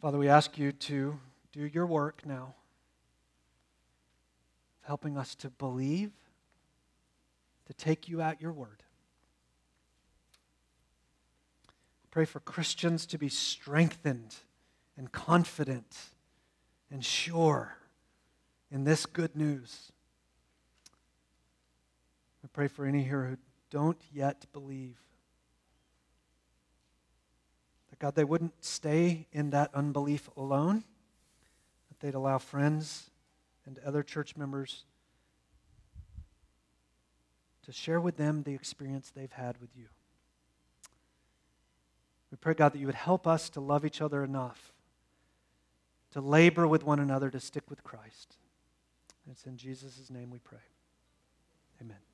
Father, 0.00 0.18
we 0.18 0.28
ask 0.28 0.58
you 0.58 0.72
to 0.72 1.20
do 1.52 1.66
your 1.66 1.86
work 1.86 2.22
now 2.26 2.56
helping 4.82 5.16
us 5.16 5.34
to 5.36 5.50
believe, 5.50 6.10
to 7.66 7.74
take 7.74 8.08
you 8.08 8.20
at 8.20 8.40
your 8.40 8.52
word. 8.52 8.82
Pray 12.10 12.24
for 12.26 12.40
Christians 12.40 13.06
to 13.06 13.18
be 13.18 13.30
strengthened 13.30 14.34
and 14.98 15.10
confident 15.10 15.96
and 16.90 17.02
sure 17.02 17.78
in 18.70 18.84
this 18.84 19.06
good 19.06 19.34
news. 19.34 19.92
I 22.44 22.48
pray 22.52 22.68
for 22.68 22.84
any 22.84 23.02
here 23.02 23.24
who 23.24 23.36
don't 23.70 24.00
yet 24.12 24.44
believe. 24.52 24.98
That 27.88 27.98
God, 27.98 28.14
they 28.14 28.24
wouldn't 28.24 28.62
stay 28.62 29.26
in 29.32 29.50
that 29.50 29.70
unbelief 29.74 30.28
alone, 30.36 30.84
that 31.88 32.00
they'd 32.00 32.14
allow 32.14 32.36
friends 32.36 33.10
and 33.66 33.78
other 33.80 34.02
church 34.02 34.36
members 34.36 34.84
to 37.64 37.72
share 37.72 38.00
with 38.00 38.16
them 38.16 38.42
the 38.42 38.54
experience 38.54 39.10
they've 39.14 39.32
had 39.32 39.60
with 39.60 39.70
you. 39.76 39.86
We 42.30 42.36
pray, 42.36 42.54
God, 42.54 42.72
that 42.72 42.78
you 42.78 42.86
would 42.86 42.94
help 42.94 43.26
us 43.26 43.48
to 43.50 43.60
love 43.60 43.84
each 43.84 44.00
other 44.00 44.24
enough 44.24 44.72
to 46.12 46.20
labor 46.20 46.68
with 46.68 46.84
one 46.84 47.00
another 47.00 47.30
to 47.30 47.40
stick 47.40 47.64
with 47.68 47.82
Christ. 47.82 48.36
And 49.24 49.32
it's 49.34 49.46
in 49.46 49.56
Jesus' 49.56 50.10
name 50.10 50.30
we 50.30 50.38
pray. 50.38 50.58
Amen. 51.80 52.11